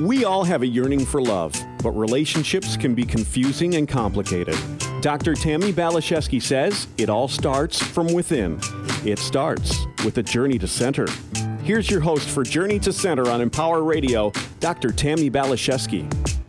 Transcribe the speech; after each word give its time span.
We 0.00 0.24
all 0.24 0.44
have 0.44 0.62
a 0.62 0.66
yearning 0.66 1.04
for 1.04 1.20
love, 1.20 1.54
but 1.82 1.90
relationships 1.90 2.74
can 2.74 2.94
be 2.94 3.04
confusing 3.04 3.74
and 3.74 3.86
complicated. 3.86 4.56
Dr. 5.02 5.34
Tammy 5.34 5.74
Baliszewski 5.74 6.40
says 6.40 6.88
it 6.96 7.10
all 7.10 7.28
starts 7.28 7.82
from 7.82 8.10
within. 8.14 8.58
It 9.04 9.18
starts 9.18 9.86
with 10.02 10.16
a 10.16 10.22
journey 10.22 10.58
to 10.58 10.66
center. 10.66 11.06
Here's 11.62 11.90
your 11.90 12.00
host 12.00 12.30
for 12.30 12.44
Journey 12.44 12.78
to 12.78 12.94
Center 12.94 13.28
on 13.28 13.42
Empower 13.42 13.82
Radio, 13.82 14.32
Dr. 14.58 14.90
Tammy 14.90 15.30
Baliszewski. 15.30 16.39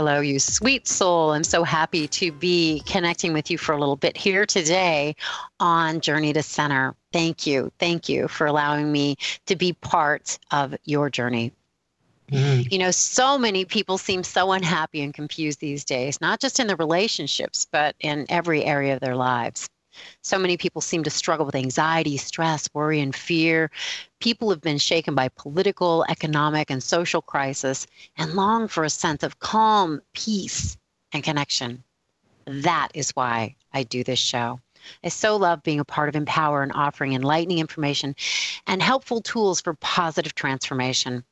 Hello, 0.00 0.20
you 0.20 0.38
sweet 0.38 0.88
soul. 0.88 1.32
I'm 1.32 1.44
so 1.44 1.62
happy 1.62 2.08
to 2.08 2.32
be 2.32 2.82
connecting 2.86 3.34
with 3.34 3.50
you 3.50 3.58
for 3.58 3.72
a 3.72 3.78
little 3.78 3.96
bit 3.96 4.16
here 4.16 4.46
today 4.46 5.14
on 5.60 6.00
Journey 6.00 6.32
to 6.32 6.42
Center. 6.42 6.94
Thank 7.12 7.46
you. 7.46 7.70
Thank 7.78 8.08
you 8.08 8.26
for 8.26 8.46
allowing 8.46 8.90
me 8.90 9.16
to 9.44 9.56
be 9.56 9.74
part 9.74 10.38
of 10.52 10.74
your 10.86 11.10
journey. 11.10 11.52
Mm. 12.32 12.72
You 12.72 12.78
know, 12.78 12.90
so 12.90 13.36
many 13.36 13.66
people 13.66 13.98
seem 13.98 14.24
so 14.24 14.52
unhappy 14.52 15.02
and 15.02 15.12
confused 15.12 15.60
these 15.60 15.84
days, 15.84 16.18
not 16.18 16.40
just 16.40 16.58
in 16.58 16.66
the 16.66 16.76
relationships, 16.76 17.66
but 17.70 17.94
in 18.00 18.24
every 18.30 18.64
area 18.64 18.94
of 18.94 19.00
their 19.00 19.16
lives. 19.16 19.68
So 20.22 20.38
many 20.38 20.56
people 20.56 20.80
seem 20.80 21.02
to 21.04 21.10
struggle 21.10 21.46
with 21.46 21.54
anxiety, 21.54 22.16
stress, 22.16 22.68
worry, 22.74 23.00
and 23.00 23.14
fear. 23.14 23.70
People 24.20 24.50
have 24.50 24.60
been 24.60 24.78
shaken 24.78 25.14
by 25.14 25.28
political, 25.28 26.04
economic, 26.08 26.70
and 26.70 26.82
social 26.82 27.22
crisis 27.22 27.86
and 28.16 28.34
long 28.34 28.68
for 28.68 28.84
a 28.84 28.90
sense 28.90 29.22
of 29.22 29.38
calm, 29.38 30.00
peace, 30.12 30.76
and 31.12 31.24
connection. 31.24 31.82
That 32.46 32.88
is 32.94 33.10
why 33.10 33.56
I 33.72 33.82
do 33.82 34.04
this 34.04 34.18
show. 34.18 34.60
I 35.04 35.08
so 35.08 35.36
love 35.36 35.62
being 35.62 35.80
a 35.80 35.84
part 35.84 36.08
of 36.08 36.16
Empower 36.16 36.62
and 36.62 36.72
offering 36.72 37.12
enlightening 37.12 37.58
information 37.58 38.14
and 38.66 38.82
helpful 38.82 39.20
tools 39.20 39.60
for 39.60 39.74
positive 39.74 40.34
transformation. 40.34 41.24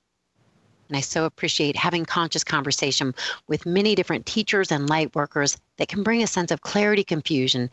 And 0.89 0.97
I 0.97 1.01
so 1.01 1.25
appreciate 1.25 1.77
having 1.77 2.05
conscious 2.05 2.45
conversation 2.45 3.14
with 3.47 3.67
many 3.67 3.95
different 3.95 4.27
teachers 4.27 4.73
and 4.73 4.89
light 4.89 5.14
workers 5.14 5.59
that 5.77 5.89
can 5.89 6.03
bring 6.03 6.23
a 6.23 6.27
sense 6.27 6.51
of 6.51 6.62
clarity, 6.62 7.05
confusion, 7.05 7.69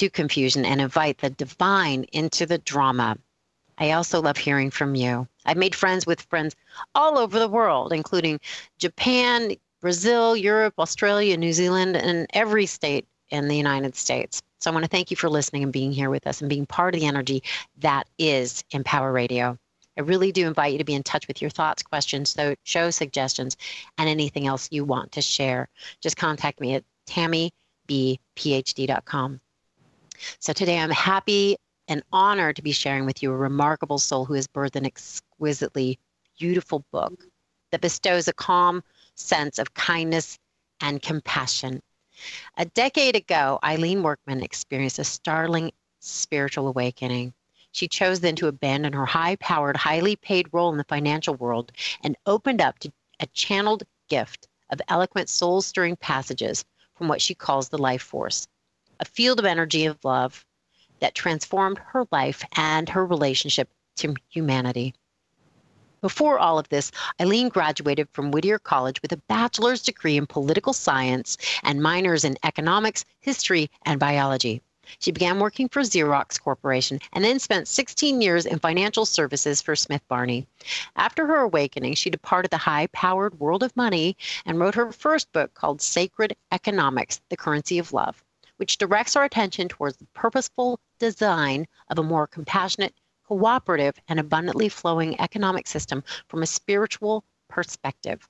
to 0.00 0.08
confusion 0.08 0.64
and 0.64 0.80
invite 0.80 1.18
the 1.18 1.28
divine 1.28 2.04
into 2.04 2.46
the 2.46 2.56
drama. 2.56 3.18
I 3.76 3.90
also 3.90 4.22
love 4.22 4.38
hearing 4.38 4.70
from 4.70 4.94
you. 4.94 5.28
I've 5.44 5.58
made 5.58 5.74
friends 5.74 6.06
with 6.06 6.22
friends 6.22 6.56
all 6.94 7.18
over 7.18 7.38
the 7.38 7.50
world, 7.50 7.92
including 7.92 8.40
Japan, 8.78 9.56
Brazil, 9.82 10.38
Europe, 10.38 10.72
Australia, 10.78 11.36
New 11.36 11.52
Zealand, 11.52 11.98
and 11.98 12.26
every 12.32 12.64
state 12.64 13.06
in 13.28 13.48
the 13.48 13.58
United 13.58 13.94
States. 13.94 14.40
So 14.58 14.70
I 14.70 14.72
want 14.72 14.84
to 14.84 14.90
thank 14.90 15.10
you 15.10 15.18
for 15.18 15.28
listening 15.28 15.64
and 15.64 15.72
being 15.72 15.92
here 15.92 16.08
with 16.08 16.26
us 16.26 16.40
and 16.40 16.48
being 16.48 16.64
part 16.64 16.94
of 16.94 17.02
the 17.02 17.06
energy 17.06 17.42
that 17.80 18.08
is 18.18 18.64
Empower 18.70 19.12
Radio. 19.12 19.58
I 19.98 20.00
really 20.00 20.32
do 20.32 20.46
invite 20.46 20.72
you 20.72 20.78
to 20.78 20.84
be 20.84 20.94
in 20.94 21.02
touch 21.02 21.28
with 21.28 21.42
your 21.42 21.50
thoughts, 21.50 21.82
questions, 21.82 22.34
show 22.64 22.88
suggestions, 22.88 23.58
and 23.98 24.08
anything 24.08 24.46
else 24.46 24.66
you 24.70 24.82
want 24.82 25.12
to 25.12 25.20
share. 25.20 25.68
Just 26.00 26.16
contact 26.16 26.58
me 26.58 26.74
at 26.74 26.84
tammybphd.com. 27.06 29.40
So 30.38 30.52
today 30.52 30.78
I'm 30.78 30.90
happy 30.90 31.56
and 31.88 32.02
honored 32.12 32.56
to 32.56 32.62
be 32.62 32.72
sharing 32.72 33.04
with 33.04 33.22
you 33.22 33.32
a 33.32 33.36
remarkable 33.36 33.98
soul 33.98 34.24
who 34.24 34.34
has 34.34 34.46
birthed 34.46 34.76
an 34.76 34.86
exquisitely 34.86 35.98
beautiful 36.38 36.84
book 36.92 37.24
that 37.70 37.80
bestows 37.80 38.28
a 38.28 38.32
calm 38.32 38.82
sense 39.14 39.58
of 39.58 39.74
kindness 39.74 40.38
and 40.80 41.02
compassion. 41.02 41.82
A 42.56 42.64
decade 42.64 43.16
ago, 43.16 43.58
Eileen 43.64 44.02
Workman 44.02 44.42
experienced 44.42 44.98
a 44.98 45.04
startling 45.04 45.72
spiritual 46.00 46.68
awakening. 46.68 47.32
She 47.72 47.88
chose 47.88 48.20
then 48.20 48.36
to 48.36 48.48
abandon 48.48 48.92
her 48.92 49.06
high 49.06 49.36
powered, 49.36 49.76
highly 49.76 50.16
paid 50.16 50.48
role 50.52 50.70
in 50.70 50.78
the 50.78 50.84
financial 50.84 51.34
world 51.34 51.72
and 52.02 52.16
opened 52.26 52.60
up 52.60 52.78
to 52.80 52.92
a 53.20 53.26
channeled 53.28 53.84
gift 54.08 54.48
of 54.70 54.80
eloquent, 54.88 55.28
soul 55.28 55.62
stirring 55.62 55.96
passages 55.96 56.64
from 56.94 57.08
what 57.08 57.22
she 57.22 57.34
calls 57.34 57.68
the 57.68 57.78
life 57.78 58.02
force 58.02 58.48
a 59.00 59.04
field 59.06 59.38
of 59.38 59.46
energy 59.46 59.86
of 59.86 60.04
love 60.04 60.44
that 61.00 61.14
transformed 61.14 61.78
her 61.78 62.06
life 62.12 62.44
and 62.56 62.86
her 62.90 63.04
relationship 63.06 63.70
to 63.96 64.14
humanity. 64.28 64.94
Before 66.02 66.38
all 66.38 66.58
of 66.58 66.68
this, 66.68 66.92
Eileen 67.18 67.48
graduated 67.48 68.08
from 68.12 68.30
Whittier 68.30 68.58
College 68.58 69.00
with 69.00 69.12
a 69.12 69.16
bachelor's 69.16 69.82
degree 69.82 70.18
in 70.18 70.26
political 70.26 70.74
science 70.74 71.38
and 71.62 71.82
minors 71.82 72.24
in 72.24 72.36
economics, 72.42 73.06
history, 73.20 73.70
and 73.84 73.98
biology. 73.98 74.60
She 74.98 75.12
began 75.12 75.38
working 75.38 75.68
for 75.68 75.80
Xerox 75.80 76.38
Corporation 76.38 77.00
and 77.12 77.24
then 77.24 77.38
spent 77.38 77.68
16 77.68 78.20
years 78.20 78.44
in 78.44 78.58
financial 78.58 79.06
services 79.06 79.62
for 79.62 79.76
Smith 79.76 80.02
Barney. 80.08 80.46
After 80.96 81.26
her 81.26 81.40
awakening, 81.40 81.94
she 81.94 82.10
departed 82.10 82.50
the 82.50 82.58
high 82.58 82.88
powered 82.88 83.40
world 83.40 83.62
of 83.62 83.76
money 83.76 84.16
and 84.44 84.58
wrote 84.58 84.74
her 84.74 84.92
first 84.92 85.32
book 85.32 85.54
called 85.54 85.80
Sacred 85.80 86.36
Economics 86.52 87.20
The 87.30 87.36
Currency 87.36 87.78
of 87.78 87.92
Love 87.92 88.22
which 88.60 88.76
directs 88.76 89.16
our 89.16 89.24
attention 89.24 89.68
towards 89.68 89.96
the 89.96 90.06
purposeful 90.12 90.78
design 90.98 91.66
of 91.88 91.98
a 91.98 92.02
more 92.02 92.26
compassionate, 92.26 92.94
cooperative, 93.26 93.98
and 94.06 94.20
abundantly 94.20 94.68
flowing 94.68 95.18
economic 95.18 95.66
system 95.66 96.04
from 96.28 96.42
a 96.42 96.46
spiritual 96.46 97.24
perspective. 97.48 98.28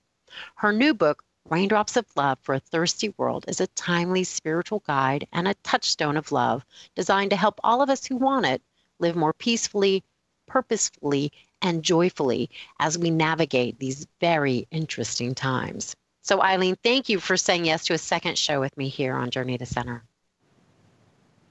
Her 0.55 0.73
new 0.73 0.95
book, 0.95 1.25
Raindrops 1.49 1.97
of 1.97 2.07
Love 2.15 2.39
for 2.43 2.55
a 2.55 2.61
Thirsty 2.61 3.13
World, 3.17 3.45
is 3.49 3.61
a 3.61 3.67
timely 3.67 4.23
spiritual 4.23 4.85
guide 4.87 5.27
and 5.33 5.49
a 5.49 5.55
touchstone 5.65 6.17
of 6.17 6.31
love 6.31 6.65
designed 6.95 7.31
to 7.31 7.37
help 7.37 7.59
all 7.65 7.83
of 7.83 7.91
us 7.91 8.07
who 8.07 8.15
want 8.15 8.47
it 8.47 8.63
live 9.01 9.17
more 9.17 9.33
peacefully, 9.33 10.05
purposefully, 10.47 11.33
and 11.61 11.83
joyfully 11.83 12.51
as 12.79 12.97
we 12.97 13.11
navigate 13.11 13.81
these 13.81 14.07
very 14.21 14.69
interesting 14.71 15.35
times. 15.35 15.97
So, 16.23 16.41
Eileen, 16.41 16.77
thank 16.85 17.09
you 17.09 17.19
for 17.19 17.37
saying 17.37 17.65
yes 17.65 17.85
to 17.87 17.95
a 17.95 17.99
second 17.99 18.39
show 18.39 18.61
with 18.61 18.77
me 18.77 18.89
here 18.89 19.17
on 19.17 19.31
Journey 19.31 19.59
to 19.59 19.67
Center. 19.67 20.05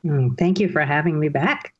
Mm, 0.05 0.37
thank 0.37 0.59
you 0.59 0.69
for 0.69 0.81
having 0.81 1.19
me 1.19 1.29
back. 1.29 1.73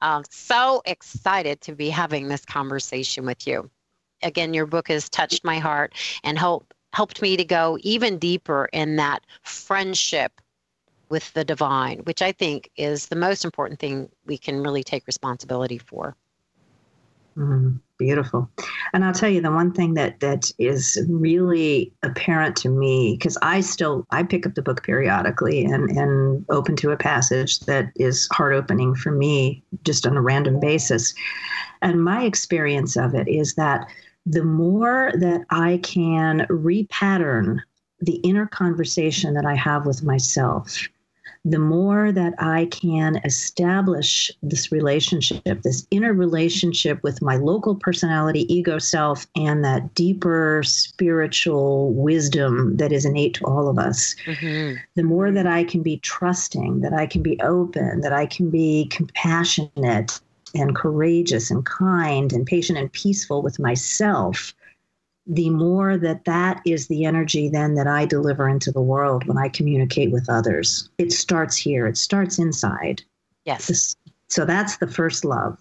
I'm 0.00 0.24
so 0.30 0.82
excited 0.86 1.60
to 1.62 1.74
be 1.74 1.90
having 1.90 2.28
this 2.28 2.44
conversation 2.44 3.26
with 3.26 3.46
you. 3.46 3.70
Again, 4.22 4.54
your 4.54 4.66
book 4.66 4.88
has 4.88 5.08
touched 5.08 5.44
my 5.44 5.58
heart 5.58 5.94
and 6.24 6.38
help, 6.38 6.72
helped 6.92 7.22
me 7.22 7.36
to 7.36 7.44
go 7.44 7.78
even 7.82 8.18
deeper 8.18 8.68
in 8.72 8.96
that 8.96 9.24
friendship 9.42 10.40
with 11.08 11.32
the 11.34 11.44
divine, 11.44 11.98
which 12.00 12.22
I 12.22 12.32
think 12.32 12.70
is 12.76 13.06
the 13.06 13.16
most 13.16 13.44
important 13.44 13.80
thing 13.80 14.08
we 14.26 14.38
can 14.38 14.62
really 14.62 14.84
take 14.84 15.06
responsibility 15.06 15.78
for. 15.78 16.16
Mm, 17.36 17.80
beautiful. 17.98 18.50
And 18.92 19.04
I'll 19.04 19.12
tell 19.12 19.28
you 19.28 19.40
the 19.40 19.52
one 19.52 19.72
thing 19.72 19.94
that 19.94 20.20
that 20.20 20.50
is 20.58 20.98
really 21.08 21.92
apparent 22.02 22.56
to 22.56 22.68
me 22.68 23.16
because 23.16 23.38
I 23.42 23.60
still 23.60 24.06
I 24.10 24.22
pick 24.22 24.46
up 24.46 24.54
the 24.54 24.62
book 24.62 24.82
periodically 24.82 25.64
and 25.64 25.90
and 25.90 26.44
open 26.48 26.76
to 26.76 26.90
a 26.90 26.96
passage 26.96 27.60
that 27.60 27.92
is 27.96 28.28
heart 28.32 28.54
opening 28.54 28.94
for 28.94 29.12
me 29.12 29.62
just 29.84 30.06
on 30.06 30.16
a 30.16 30.22
random 30.22 30.58
basis. 30.60 31.14
And 31.82 32.04
my 32.04 32.24
experience 32.24 32.96
of 32.96 33.14
it 33.14 33.28
is 33.28 33.54
that 33.54 33.86
the 34.26 34.44
more 34.44 35.12
that 35.14 35.42
I 35.50 35.78
can 35.82 36.46
repattern 36.50 37.58
the 38.00 38.16
inner 38.16 38.46
conversation 38.46 39.34
that 39.34 39.46
I 39.46 39.54
have 39.54 39.86
with 39.86 40.02
myself 40.02 40.88
the 41.44 41.58
more 41.58 42.12
that 42.12 42.34
I 42.38 42.66
can 42.66 43.16
establish 43.24 44.30
this 44.42 44.70
relationship, 44.70 45.62
this 45.62 45.86
inner 45.90 46.12
relationship 46.12 47.02
with 47.02 47.22
my 47.22 47.36
local 47.36 47.74
personality, 47.74 48.52
ego 48.52 48.78
self, 48.78 49.26
and 49.34 49.64
that 49.64 49.94
deeper 49.94 50.62
spiritual 50.62 51.92
wisdom 51.94 52.76
that 52.76 52.92
is 52.92 53.06
innate 53.06 53.34
to 53.34 53.44
all 53.46 53.68
of 53.68 53.78
us, 53.78 54.14
mm-hmm. 54.26 54.76
the 54.96 55.02
more 55.02 55.30
that 55.30 55.46
I 55.46 55.64
can 55.64 55.82
be 55.82 55.96
trusting, 55.98 56.80
that 56.80 56.92
I 56.92 57.06
can 57.06 57.22
be 57.22 57.40
open, 57.40 58.02
that 58.02 58.12
I 58.12 58.26
can 58.26 58.50
be 58.50 58.86
compassionate 58.90 60.20
and 60.54 60.74
courageous 60.74 61.50
and 61.50 61.64
kind 61.64 62.32
and 62.32 62.46
patient 62.46 62.78
and 62.78 62.92
peaceful 62.92 63.40
with 63.40 63.58
myself 63.58 64.52
the 65.26 65.50
more 65.50 65.96
that 65.98 66.24
that 66.24 66.60
is 66.64 66.88
the 66.88 67.04
energy 67.04 67.48
then 67.48 67.74
that 67.74 67.86
I 67.86 68.06
deliver 68.06 68.48
into 68.48 68.72
the 68.72 68.80
world 68.80 69.26
when 69.26 69.38
I 69.38 69.48
communicate 69.48 70.10
with 70.10 70.28
others. 70.28 70.88
It 70.98 71.12
starts 71.12 71.56
here, 71.56 71.86
it 71.86 71.96
starts 71.96 72.38
inside. 72.38 73.02
Yes. 73.44 73.96
So 74.28 74.44
that's 74.44 74.78
the 74.78 74.86
first 74.86 75.24
love. 75.24 75.58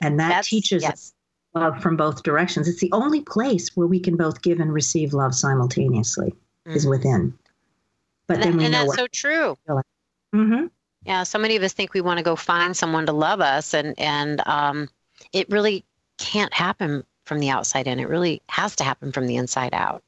And 0.00 0.20
that 0.20 0.28
that's, 0.28 0.48
teaches 0.48 0.82
yes. 0.82 1.14
love 1.54 1.80
from 1.82 1.96
both 1.96 2.22
directions. 2.22 2.68
It's 2.68 2.80
the 2.80 2.92
only 2.92 3.22
place 3.22 3.74
where 3.74 3.86
we 3.86 3.98
can 3.98 4.16
both 4.16 4.42
give 4.42 4.60
and 4.60 4.72
receive 4.72 5.14
love 5.14 5.34
simultaneously 5.34 6.30
mm-hmm. 6.30 6.76
is 6.76 6.86
within. 6.86 7.36
But 8.26 8.36
and 8.36 8.42
then 8.42 8.52
that, 8.52 8.58
we 8.58 8.64
and 8.64 8.72
know 8.72 8.84
that's 8.84 8.96
so 8.96 9.06
true. 9.08 9.56
Mm-hmm. 10.34 10.66
Yeah, 11.04 11.22
so 11.22 11.38
many 11.38 11.56
of 11.56 11.62
us 11.62 11.72
think 11.72 11.94
we 11.94 12.00
want 12.00 12.18
to 12.18 12.24
go 12.24 12.34
find 12.34 12.76
someone 12.76 13.06
to 13.06 13.12
love 13.12 13.40
us, 13.40 13.74
and 13.74 13.94
and 13.98 14.42
um, 14.46 14.88
it 15.32 15.48
really 15.48 15.84
can't 16.18 16.52
happen 16.52 17.04
from 17.26 17.40
the 17.40 17.50
outside 17.50 17.86
in. 17.86 18.00
It 18.00 18.08
really 18.08 18.40
has 18.48 18.74
to 18.76 18.84
happen 18.84 19.12
from 19.12 19.26
the 19.26 19.36
inside 19.36 19.74
out. 19.74 20.02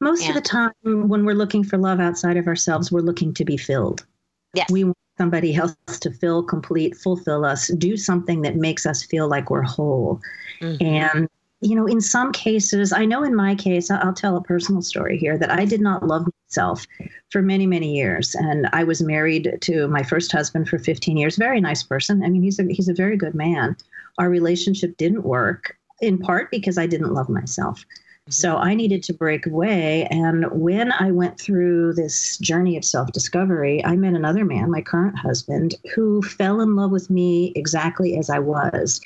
Most 0.00 0.22
and, 0.22 0.36
of 0.36 0.42
the 0.42 0.48
time, 0.48 0.72
when 0.82 1.24
we're 1.24 1.34
looking 1.34 1.64
for 1.64 1.76
love 1.76 2.00
outside 2.00 2.36
of 2.36 2.46
ourselves, 2.46 2.92
we're 2.92 3.00
looking 3.00 3.34
to 3.34 3.44
be 3.44 3.56
filled. 3.56 4.06
Yes. 4.54 4.70
We 4.70 4.84
want 4.84 4.96
somebody 5.18 5.54
else 5.54 5.74
to 5.88 6.10
fill, 6.10 6.42
complete, 6.42 6.96
fulfill 6.96 7.44
us, 7.44 7.68
do 7.68 7.96
something 7.96 8.42
that 8.42 8.56
makes 8.56 8.86
us 8.86 9.02
feel 9.02 9.28
like 9.28 9.50
we're 9.50 9.62
whole. 9.62 10.20
Mm-hmm. 10.60 10.84
And 10.84 11.28
you 11.62 11.76
know, 11.76 11.86
in 11.86 12.00
some 12.00 12.32
cases, 12.32 12.90
I 12.90 13.04
know 13.04 13.22
in 13.22 13.34
my 13.34 13.54
case, 13.54 13.90
I'll 13.90 14.14
tell 14.14 14.36
a 14.36 14.42
personal 14.42 14.80
story 14.80 15.18
here 15.18 15.36
that 15.36 15.50
I 15.50 15.66
did 15.66 15.82
not 15.82 16.06
love 16.06 16.26
myself 16.48 16.86
for 17.28 17.42
many, 17.42 17.66
many 17.66 17.94
years. 17.94 18.34
And 18.34 18.66
I 18.72 18.82
was 18.82 19.02
married 19.02 19.58
to 19.60 19.86
my 19.88 20.02
first 20.02 20.32
husband 20.32 20.70
for 20.70 20.78
15 20.78 21.18
years. 21.18 21.36
Very 21.36 21.60
nice 21.60 21.82
person. 21.82 22.22
I 22.24 22.30
mean, 22.30 22.42
he's 22.42 22.58
a, 22.58 22.64
he's 22.64 22.88
a 22.88 22.94
very 22.94 23.18
good 23.18 23.34
man. 23.34 23.76
Our 24.16 24.30
relationship 24.30 24.96
didn't 24.96 25.24
work 25.24 25.76
in 26.00 26.18
part 26.18 26.50
because 26.50 26.78
I 26.78 26.86
didn't 26.86 27.14
love 27.14 27.28
myself. 27.28 27.84
So 28.28 28.54
mm-hmm. 28.54 28.64
I 28.64 28.74
needed 28.74 29.02
to 29.04 29.14
break 29.14 29.46
away. 29.46 30.06
And 30.10 30.46
when 30.52 30.92
I 30.92 31.10
went 31.10 31.38
through 31.38 31.94
this 31.94 32.38
journey 32.38 32.76
of 32.76 32.84
self 32.84 33.12
discovery, 33.12 33.84
I 33.84 33.96
met 33.96 34.14
another 34.14 34.44
man, 34.44 34.70
my 34.70 34.82
current 34.82 35.18
husband, 35.18 35.74
who 35.94 36.22
fell 36.22 36.60
in 36.60 36.76
love 36.76 36.90
with 36.90 37.10
me 37.10 37.52
exactly 37.56 38.16
as 38.16 38.30
I 38.30 38.38
was 38.38 39.00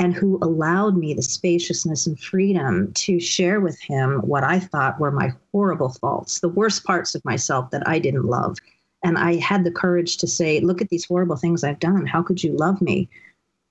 and 0.00 0.14
who 0.14 0.38
allowed 0.42 0.96
me 0.96 1.12
the 1.12 1.22
spaciousness 1.22 2.06
and 2.06 2.18
freedom 2.20 2.92
to 2.92 3.18
share 3.18 3.60
with 3.60 3.80
him 3.80 4.20
what 4.20 4.44
I 4.44 4.60
thought 4.60 5.00
were 5.00 5.10
my 5.10 5.32
horrible 5.50 5.88
faults, 5.88 6.38
the 6.38 6.48
worst 6.48 6.84
parts 6.84 7.16
of 7.16 7.24
myself 7.24 7.72
that 7.72 7.82
I 7.88 7.98
didn't 7.98 8.24
love. 8.24 8.58
And 9.02 9.18
I 9.18 9.36
had 9.36 9.64
the 9.64 9.72
courage 9.72 10.16
to 10.18 10.26
say, 10.26 10.60
Look 10.60 10.80
at 10.80 10.88
these 10.88 11.04
horrible 11.04 11.36
things 11.36 11.64
I've 11.64 11.80
done. 11.80 12.06
How 12.06 12.22
could 12.22 12.44
you 12.44 12.52
love 12.52 12.80
me? 12.80 13.08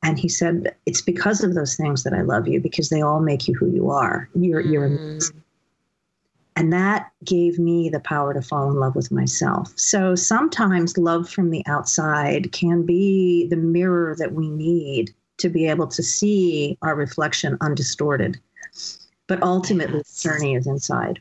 And 0.03 0.19
he 0.19 0.29
said, 0.29 0.75
It's 0.85 1.01
because 1.01 1.43
of 1.43 1.55
those 1.55 1.75
things 1.75 2.03
that 2.03 2.13
I 2.13 2.21
love 2.21 2.47
you, 2.47 2.61
because 2.61 2.89
they 2.89 3.01
all 3.01 3.19
make 3.19 3.47
you 3.47 3.55
who 3.55 3.69
you 3.69 3.89
are. 3.89 4.29
You're, 4.35 4.61
you're 4.61 4.85
amazing. 4.85 5.43
And 6.55 6.73
that 6.73 7.11
gave 7.23 7.59
me 7.59 7.87
the 7.87 7.99
power 7.99 8.33
to 8.33 8.41
fall 8.41 8.71
in 8.71 8.77
love 8.77 8.95
with 8.95 9.11
myself. 9.11 9.71
So 9.75 10.15
sometimes 10.15 10.97
love 10.97 11.29
from 11.29 11.51
the 11.51 11.63
outside 11.67 12.51
can 12.51 12.83
be 12.83 13.47
the 13.47 13.55
mirror 13.55 14.15
that 14.17 14.33
we 14.33 14.49
need 14.49 15.13
to 15.37 15.49
be 15.49 15.67
able 15.67 15.85
to 15.85 16.01
see 16.01 16.75
our 16.81 16.95
reflection 16.95 17.57
undistorted. 17.61 18.39
But 19.27 19.43
ultimately, 19.43 19.97
yes. 19.97 20.23
the 20.23 20.29
journey 20.29 20.55
is 20.55 20.65
inside. 20.65 21.19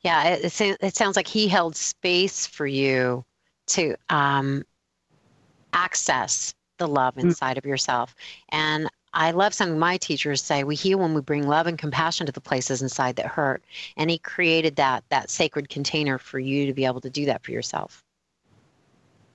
Yeah, 0.00 0.24
it, 0.24 0.60
it, 0.80 0.96
sounds 0.96 1.16
like 1.16 1.26
he 1.26 1.48
held 1.48 1.76
space 1.76 2.46
for 2.46 2.66
you 2.66 3.26
to 3.68 3.94
um, 4.08 4.64
access 5.74 6.54
the 6.82 6.88
love 6.88 7.14
mm. 7.14 7.22
inside 7.22 7.58
of 7.58 7.64
yourself. 7.64 8.14
And 8.50 8.88
I 9.14 9.30
love 9.30 9.52
something 9.54 9.78
my 9.78 9.98
teachers 9.98 10.42
say 10.42 10.64
we 10.64 10.74
heal 10.74 10.98
when 10.98 11.14
we 11.14 11.20
bring 11.20 11.46
love 11.46 11.66
and 11.66 11.78
compassion 11.78 12.26
to 12.26 12.32
the 12.32 12.40
places 12.40 12.82
inside 12.82 13.16
that 13.16 13.26
hurt. 13.26 13.62
And 13.96 14.10
he 14.10 14.18
created 14.18 14.76
that 14.76 15.04
that 15.10 15.30
sacred 15.30 15.68
container 15.68 16.18
for 16.18 16.38
you 16.38 16.66
to 16.66 16.72
be 16.72 16.86
able 16.86 17.00
to 17.02 17.10
do 17.10 17.26
that 17.26 17.44
for 17.44 17.52
yourself. 17.52 18.02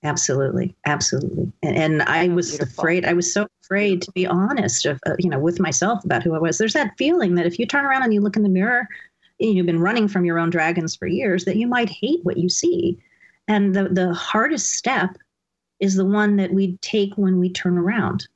Absolutely, 0.04 0.76
absolutely. 0.86 1.52
And, 1.64 1.78
and 1.78 2.02
I 2.04 2.28
was 2.28 2.52
Beautiful. 2.52 2.82
afraid. 2.82 3.06
I 3.06 3.14
was 3.14 3.32
so 3.32 3.48
afraid 3.64 4.02
to 4.04 4.12
be 4.12 4.28
honest, 4.28 4.86
of 4.86 5.00
uh, 5.06 5.16
you 5.20 5.30
know, 5.30 5.40
with 5.40 5.60
myself 5.60 6.04
about 6.04 6.24
who 6.24 6.36
I 6.36 6.40
was. 6.40 6.58
There's 6.58 6.74
that 6.74 6.94
feeling 6.98 7.36
that 7.36 7.46
if 7.46 7.60
you 7.60 7.66
turn 7.66 7.86
around 7.86 8.04
and 8.04 8.14
you 8.14 8.22
look 8.22 8.36
in 8.36 8.44
the 8.44 8.50
mirror, 8.50 8.88
you've 9.40 9.66
been 9.66 9.80
running 9.80 10.08
from 10.08 10.26
your 10.26 10.40
own 10.40 10.50
dragons 10.50 10.96
for 10.96 11.08
years, 11.08 11.46
that 11.46 11.58
you 11.58 11.68
might 11.68 11.90
hate 11.90 12.24
what 12.24 12.38
you 12.38 12.50
see. 12.50 13.00
And 13.48 13.76
the 13.76 13.90
the 13.90 14.14
hardest 14.14 14.74
step 14.74 15.18
is 15.80 15.96
the 15.96 16.06
one 16.06 16.38
that 16.38 16.54
we 16.54 16.78
take 16.78 17.14
when 17.16 17.40
we 17.40 17.50
turn 17.50 17.78
around 17.78 18.28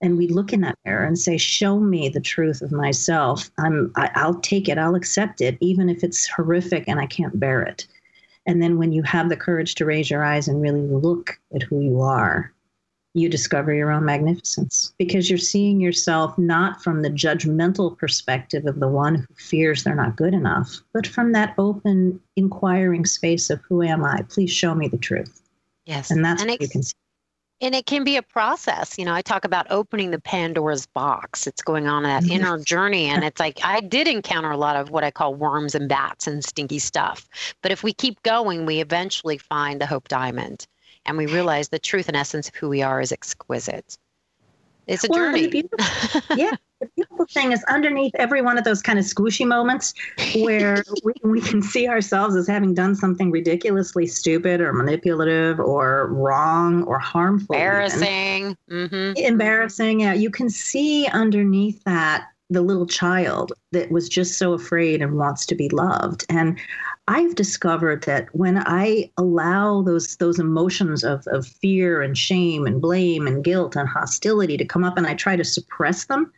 and 0.00 0.18
we 0.18 0.26
look 0.26 0.52
in 0.52 0.62
that 0.62 0.78
mirror 0.84 1.04
and 1.04 1.18
say 1.18 1.36
show 1.36 1.78
me 1.78 2.08
the 2.08 2.20
truth 2.20 2.62
of 2.62 2.72
myself 2.72 3.50
i'm 3.58 3.92
I, 3.96 4.06
am 4.06 4.12
i 4.14 4.26
will 4.26 4.40
take 4.40 4.68
it 4.68 4.78
i'll 4.78 4.94
accept 4.94 5.40
it 5.40 5.58
even 5.60 5.88
if 5.88 6.02
it's 6.02 6.28
horrific 6.28 6.84
and 6.88 7.00
i 7.00 7.06
can't 7.06 7.38
bear 7.38 7.62
it 7.62 7.86
and 8.46 8.62
then 8.62 8.78
when 8.78 8.92
you 8.92 9.02
have 9.02 9.28
the 9.28 9.36
courage 9.36 9.74
to 9.76 9.84
raise 9.84 10.10
your 10.10 10.24
eyes 10.24 10.48
and 10.48 10.60
really 10.60 10.80
look 10.80 11.38
at 11.54 11.62
who 11.62 11.80
you 11.80 12.00
are, 12.00 12.52
you 13.14 13.28
discover 13.28 13.74
your 13.74 13.90
own 13.90 14.04
magnificence 14.04 14.94
because 14.98 15.28
you're 15.28 15.38
seeing 15.38 15.80
yourself 15.80 16.36
not 16.38 16.82
from 16.82 17.02
the 17.02 17.10
judgmental 17.10 17.96
perspective 17.96 18.66
of 18.66 18.80
the 18.80 18.88
one 18.88 19.16
who 19.16 19.34
fears 19.36 19.84
they're 19.84 19.94
not 19.94 20.16
good 20.16 20.32
enough, 20.32 20.80
but 20.94 21.06
from 21.06 21.32
that 21.32 21.54
open, 21.58 22.18
inquiring 22.36 23.04
space 23.04 23.50
of 23.50 23.60
who 23.68 23.82
am 23.82 24.02
I? 24.02 24.22
Please 24.30 24.50
show 24.50 24.74
me 24.74 24.88
the 24.88 24.96
truth. 24.96 25.41
Yes. 25.86 26.10
And 26.10 26.24
that's 26.24 26.42
and 26.42 26.50
what 26.50 26.60
you 26.60 26.68
can 26.68 26.82
see. 26.82 26.94
and 27.60 27.74
it 27.74 27.86
can 27.86 28.04
be 28.04 28.16
a 28.16 28.22
process. 28.22 28.98
You 28.98 29.04
know 29.04 29.14
i 29.14 29.22
talk 29.22 29.44
about 29.44 29.66
opening 29.70 30.10
the 30.10 30.20
pandora's 30.20 30.86
box. 30.86 31.46
It's 31.46 31.62
going 31.62 31.88
on 31.88 32.04
that 32.04 32.22
mm-hmm. 32.22 32.32
inner 32.32 32.58
journey 32.58 33.06
and 33.06 33.24
it's 33.24 33.40
like 33.40 33.60
i 33.64 33.80
did 33.80 34.08
encounter 34.08 34.50
a 34.50 34.56
lot 34.56 34.76
of 34.76 34.90
what 34.90 35.04
i 35.04 35.10
call 35.10 35.34
worms 35.34 35.74
and 35.74 35.88
bats 35.88 36.26
and 36.26 36.44
stinky 36.44 36.78
stuff. 36.78 37.28
But 37.62 37.72
if 37.72 37.82
we 37.82 37.92
keep 37.92 38.22
going 38.22 38.66
we 38.66 38.80
eventually 38.80 39.38
find 39.38 39.80
the 39.80 39.86
hope 39.86 40.08
diamond 40.08 40.66
and 41.04 41.16
we 41.16 41.26
realize 41.26 41.68
the 41.68 41.78
truth 41.78 42.08
and 42.08 42.16
essence 42.16 42.48
of 42.48 42.54
who 42.54 42.68
we 42.68 42.82
are 42.82 43.00
is 43.00 43.12
exquisite 43.12 43.98
it's 44.86 45.04
a 45.04 45.08
well, 45.08 45.32
journey 45.32 45.64
yeah 46.36 46.56
the 46.82 46.88
beautiful 46.96 47.26
thing 47.26 47.52
is 47.52 47.62
underneath 47.64 48.12
every 48.16 48.42
one 48.42 48.58
of 48.58 48.64
those 48.64 48.82
kind 48.82 48.98
of 48.98 49.04
squishy 49.04 49.46
moments 49.46 49.94
where 50.36 50.82
we, 51.04 51.12
we 51.22 51.40
can 51.40 51.62
see 51.62 51.88
ourselves 51.88 52.34
as 52.34 52.48
having 52.48 52.74
done 52.74 52.96
something 52.96 53.30
ridiculously 53.30 54.06
stupid 54.06 54.60
or 54.60 54.72
manipulative 54.72 55.60
or 55.60 56.08
wrong 56.08 56.82
or 56.84 56.98
harmful. 56.98 57.54
Embarrassing. 57.54 58.56
Mm-hmm. 58.68 59.12
Embarrassing. 59.16 60.00
Yeah. 60.00 60.14
You 60.14 60.30
can 60.30 60.50
see 60.50 61.06
underneath 61.06 61.82
that 61.84 62.31
the 62.52 62.62
little 62.62 62.86
child 62.86 63.52
that 63.72 63.90
was 63.90 64.08
just 64.08 64.38
so 64.38 64.52
afraid 64.52 65.00
and 65.00 65.16
wants 65.16 65.46
to 65.46 65.54
be 65.54 65.68
loved. 65.70 66.24
And 66.28 66.58
I've 67.08 67.34
discovered 67.34 68.04
that 68.04 68.28
when 68.32 68.58
I 68.58 69.10
allow 69.16 69.82
those 69.82 70.16
those 70.16 70.38
emotions 70.38 71.02
of, 71.02 71.26
of 71.28 71.46
fear 71.46 72.02
and 72.02 72.16
shame 72.16 72.66
and 72.66 72.80
blame 72.80 73.26
and 73.26 73.42
guilt 73.42 73.74
and 73.74 73.88
hostility 73.88 74.56
to 74.56 74.64
come 74.64 74.84
up 74.84 74.96
and 74.96 75.06
I 75.06 75.14
try 75.14 75.34
to 75.34 75.44
suppress 75.44 76.04
them, 76.04 76.32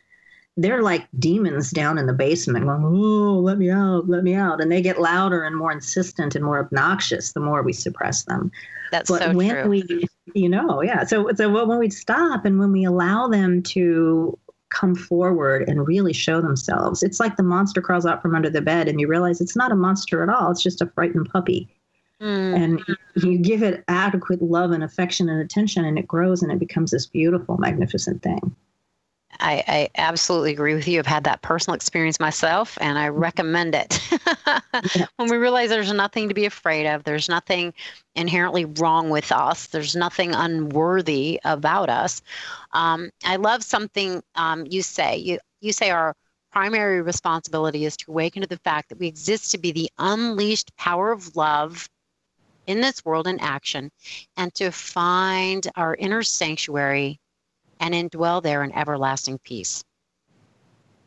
they're 0.57 0.81
like 0.81 1.07
demons 1.19 1.71
down 1.71 1.97
in 1.97 2.07
the 2.07 2.13
basement 2.13 2.65
going, 2.65 2.83
Oh, 2.83 3.39
let 3.39 3.57
me 3.57 3.69
out, 3.69 4.07
let 4.09 4.23
me 4.23 4.33
out. 4.33 4.61
And 4.61 4.71
they 4.71 4.81
get 4.81 4.99
louder 4.99 5.43
and 5.43 5.55
more 5.55 5.71
insistent 5.71 6.33
and 6.33 6.45
more 6.45 6.59
obnoxious 6.59 7.33
the 7.33 7.41
more 7.41 7.61
we 7.61 7.73
suppress 7.73 8.23
them. 8.23 8.51
That's 8.91 9.11
but 9.11 9.21
so 9.21 9.33
when 9.33 9.49
true. 9.49 9.69
we 9.69 10.07
you 10.33 10.49
know, 10.49 10.81
yeah. 10.81 11.03
So 11.03 11.29
so 11.35 11.65
when 11.65 11.77
we 11.77 11.89
stop 11.89 12.45
and 12.45 12.59
when 12.59 12.71
we 12.71 12.85
allow 12.85 13.27
them 13.27 13.61
to 13.63 14.37
come 14.69 14.95
forward 14.95 15.67
and 15.67 15.87
really 15.87 16.13
show 16.13 16.41
themselves, 16.41 17.03
it's 17.03 17.19
like 17.19 17.37
the 17.37 17.43
monster 17.43 17.81
crawls 17.81 18.05
out 18.05 18.21
from 18.21 18.35
under 18.35 18.49
the 18.49 18.61
bed 18.61 18.87
and 18.87 18.99
you 18.99 19.07
realize 19.07 19.41
it's 19.41 19.55
not 19.55 19.71
a 19.71 19.75
monster 19.75 20.23
at 20.23 20.29
all, 20.29 20.51
it's 20.51 20.63
just 20.63 20.81
a 20.81 20.87
frightened 20.87 21.29
puppy. 21.29 21.69
Mm. 22.21 22.55
And 22.55 22.97
you 23.15 23.37
give 23.37 23.61
it 23.61 23.83
adequate 23.87 24.41
love 24.41 24.71
and 24.71 24.83
affection 24.83 25.27
and 25.27 25.41
attention, 25.41 25.83
and 25.83 25.99
it 25.99 26.07
grows 26.07 26.41
and 26.41 26.51
it 26.51 26.59
becomes 26.59 26.91
this 26.91 27.05
beautiful, 27.05 27.57
magnificent 27.57 28.23
thing. 28.23 28.55
I, 29.39 29.63
I, 29.67 29.89
absolutely 29.97 30.51
agree 30.51 30.73
with 30.73 30.87
you. 30.87 30.99
I've 30.99 31.05
had 31.05 31.23
that 31.25 31.41
personal 31.41 31.75
experience 31.75 32.19
myself, 32.19 32.77
and 32.81 32.97
I 32.97 33.09
recommend 33.09 33.75
it. 33.75 33.99
when 35.17 35.29
we 35.29 35.37
realize 35.37 35.69
there's 35.69 35.91
nothing 35.91 36.27
to 36.29 36.33
be 36.33 36.45
afraid 36.45 36.87
of, 36.87 37.03
there's 37.03 37.29
nothing 37.29 37.73
inherently 38.15 38.65
wrong 38.65 39.09
with 39.09 39.31
us, 39.31 39.67
there's 39.67 39.95
nothing 39.95 40.33
unworthy 40.33 41.39
about 41.43 41.89
us. 41.89 42.21
Um, 42.73 43.09
I 43.23 43.35
love 43.37 43.63
something 43.63 44.21
um, 44.35 44.65
you 44.69 44.81
say. 44.81 45.17
You 45.17 45.39
you 45.61 45.73
say 45.73 45.89
our 45.89 46.15
primary 46.51 47.01
responsibility 47.01 47.85
is 47.85 47.97
to 47.97 48.11
awaken 48.11 48.41
to 48.41 48.47
the 48.47 48.59
fact 48.59 48.89
that 48.89 48.99
we 48.99 49.07
exist 49.07 49.51
to 49.51 49.57
be 49.57 49.71
the 49.71 49.89
unleashed 49.97 50.75
power 50.77 51.11
of 51.11 51.35
love 51.35 51.89
in 52.67 52.81
this 52.81 53.03
world 53.05 53.27
in 53.27 53.39
action, 53.39 53.91
and 54.37 54.53
to 54.55 54.71
find 54.71 55.67
our 55.75 55.95
inner 55.95 56.23
sanctuary 56.23 57.19
and 57.85 57.93
indwell 57.93 58.41
there 58.41 58.63
in 58.63 58.71
everlasting 58.73 59.37
peace. 59.39 59.83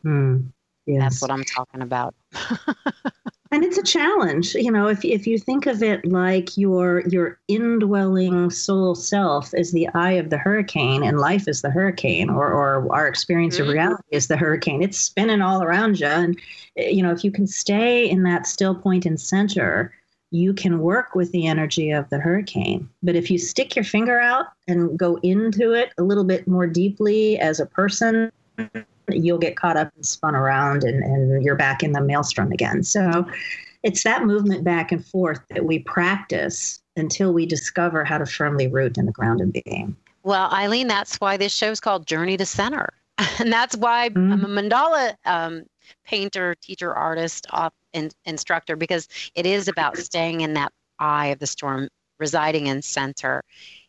Hmm. 0.03 0.37
Yes. 0.85 1.01
That's 1.01 1.21
what 1.21 1.31
I'm 1.31 1.43
talking 1.43 1.81
about. 1.81 2.15
and 3.51 3.63
it's 3.63 3.77
a 3.77 3.83
challenge, 3.83 4.55
you 4.55 4.71
know, 4.71 4.87
if 4.87 5.05
if 5.05 5.27
you 5.27 5.37
think 5.37 5.67
of 5.67 5.83
it 5.83 6.03
like 6.05 6.57
your 6.57 7.01
your 7.07 7.39
indwelling 7.47 8.49
soul 8.49 8.95
self 8.95 9.53
is 9.53 9.71
the 9.71 9.87
eye 9.89 10.13
of 10.13 10.31
the 10.31 10.37
hurricane 10.37 11.03
and 11.03 11.19
life 11.19 11.47
is 11.47 11.61
the 11.61 11.69
hurricane 11.69 12.29
or 12.29 12.47
or 12.47 12.91
our 12.91 13.07
experience 13.07 13.55
mm-hmm. 13.55 13.69
of 13.69 13.73
reality 13.73 14.03
is 14.09 14.27
the 14.27 14.37
hurricane. 14.37 14.81
It's 14.81 14.97
spinning 14.97 15.41
all 15.41 15.61
around 15.61 15.99
you 15.99 16.07
and 16.07 16.39
you 16.75 17.03
know, 17.03 17.11
if 17.11 17.23
you 17.23 17.31
can 17.31 17.45
stay 17.45 18.09
in 18.09 18.23
that 18.23 18.47
still 18.47 18.73
point 18.73 19.05
and 19.05 19.19
center, 19.19 19.93
you 20.31 20.53
can 20.53 20.79
work 20.79 21.15
with 21.15 21.31
the 21.31 21.47
energy 21.47 21.91
of 21.91 22.09
the 22.09 22.19
hurricane. 22.19 22.87
But 23.01 23.15
if 23.15 23.31
you 23.31 23.37
stick 23.37 23.75
your 23.75 23.85
finger 23.85 24.19
out 24.19 24.47
and 24.67 24.97
go 24.97 25.17
into 25.23 25.73
it 25.73 25.91
a 25.97 26.03
little 26.03 26.23
bit 26.23 26.47
more 26.47 26.67
deeply 26.67 27.39
as 27.39 27.59
a 27.59 27.65
person, 27.65 28.31
you'll 29.09 29.39
get 29.39 29.55
caught 29.55 29.77
up 29.77 29.91
and 29.95 30.05
spun 30.05 30.35
around 30.35 30.83
and, 30.83 31.03
and 31.03 31.43
you're 31.43 31.55
back 31.55 31.81
in 31.81 31.93
the 31.93 32.01
maelstrom 32.01 32.51
again. 32.51 32.83
So 32.83 33.25
it's 33.83 34.03
that 34.03 34.25
movement 34.25 34.63
back 34.63 34.91
and 34.91 35.05
forth 35.05 35.39
that 35.49 35.65
we 35.65 35.79
practice 35.79 36.79
until 36.95 37.33
we 37.33 37.45
discover 37.45 38.03
how 38.03 38.17
to 38.17 38.25
firmly 38.25 38.67
root 38.67 38.97
in 38.97 39.05
the 39.05 39.11
ground 39.11 39.41
of 39.41 39.51
being. 39.51 39.95
Well, 40.23 40.51
Eileen, 40.51 40.87
that's 40.87 41.15
why 41.15 41.37
this 41.37 41.53
show 41.53 41.71
is 41.71 41.79
called 41.79 42.05
Journey 42.05 42.37
to 42.37 42.45
Center. 42.45 42.89
And 43.39 43.51
that's 43.51 43.75
why 43.75 44.09
mm-hmm. 44.09 44.33
I'm 44.33 44.45
a 44.45 44.61
mandala 44.61 45.15
um, 45.25 45.63
painter, 46.05 46.55
teacher, 46.61 46.93
artist, 46.93 47.47
in, 47.93 48.09
instructor 48.25 48.75
because 48.75 49.07
it 49.35 49.45
is 49.45 49.67
about 49.67 49.97
staying 49.97 50.41
in 50.41 50.53
that 50.53 50.71
eye 50.99 51.27
of 51.27 51.39
the 51.39 51.47
storm, 51.47 51.87
residing 52.19 52.67
in 52.67 52.81
center. 52.81 53.43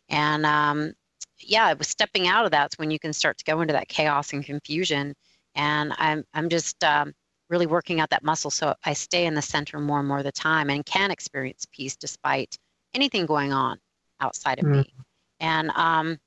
And 0.09 0.45
um, 0.45 0.93
yeah, 1.39 1.71
it 1.71 1.77
was 1.77 1.87
stepping 1.87 2.27
out 2.27 2.45
of 2.45 2.51
that's 2.51 2.77
when 2.77 2.91
you 2.91 2.99
can 2.99 3.13
start 3.13 3.37
to 3.37 3.43
go 3.43 3.61
into 3.61 3.73
that 3.73 3.87
chaos 3.87 4.33
and 4.33 4.45
confusion. 4.45 5.13
And 5.55 5.93
I'm 5.97 6.23
I'm 6.33 6.49
just 6.49 6.83
um, 6.83 7.13
really 7.49 7.67
working 7.67 7.99
out 7.99 8.09
that 8.09 8.23
muscle 8.23 8.49
so 8.49 8.73
I 8.85 8.93
stay 8.93 9.25
in 9.25 9.35
the 9.35 9.41
center 9.41 9.79
more 9.79 9.99
and 9.99 10.07
more 10.07 10.19
of 10.19 10.23
the 10.23 10.31
time 10.31 10.69
and 10.69 10.85
can 10.85 11.11
experience 11.11 11.67
peace 11.71 11.95
despite 11.95 12.57
anything 12.93 13.25
going 13.25 13.51
on 13.51 13.77
outside 14.21 14.59
of 14.59 14.65
mm. 14.65 14.77
me. 14.77 14.93
And 15.39 15.69
um, 15.71 16.17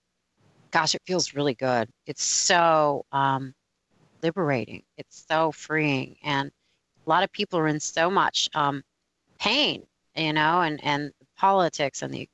gosh, 0.70 0.94
it 0.94 1.02
feels 1.06 1.34
really 1.34 1.54
good. 1.54 1.88
It's 2.06 2.22
so 2.22 3.06
um, 3.12 3.54
liberating. 4.24 4.82
It's 4.96 5.24
so 5.28 5.52
freeing. 5.52 6.16
And 6.24 6.50
a 7.06 7.10
lot 7.10 7.22
of 7.22 7.30
people 7.30 7.58
are 7.58 7.68
in 7.68 7.78
so 7.78 8.10
much 8.10 8.48
um, 8.54 8.82
pain, 9.38 9.86
you 10.16 10.32
know, 10.32 10.62
and, 10.62 10.82
and 10.82 11.12
politics 11.36 12.02
and 12.02 12.12
the 12.12 12.28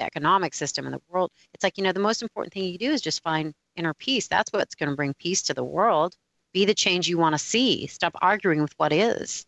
economic 0.00 0.54
system 0.54 0.86
and 0.86 0.94
the 0.94 1.02
world. 1.08 1.30
It's 1.54 1.62
like, 1.62 1.76
you 1.78 1.84
know, 1.84 1.92
the 1.92 2.00
most 2.00 2.22
important 2.22 2.52
thing 2.52 2.64
you 2.64 2.78
do 2.78 2.90
is 2.90 3.00
just 3.00 3.22
find 3.22 3.54
inner 3.76 3.94
peace. 3.94 4.26
That's 4.26 4.52
what's 4.52 4.74
going 4.74 4.90
to 4.90 4.96
bring 4.96 5.14
peace 5.14 5.42
to 5.42 5.54
the 5.54 5.64
world. 5.64 6.16
Be 6.52 6.64
the 6.64 6.74
change 6.74 7.06
you 7.08 7.18
want 7.18 7.34
to 7.34 7.38
see. 7.38 7.86
Stop 7.86 8.14
arguing 8.22 8.62
with 8.62 8.72
what 8.78 8.92
is 8.92 9.46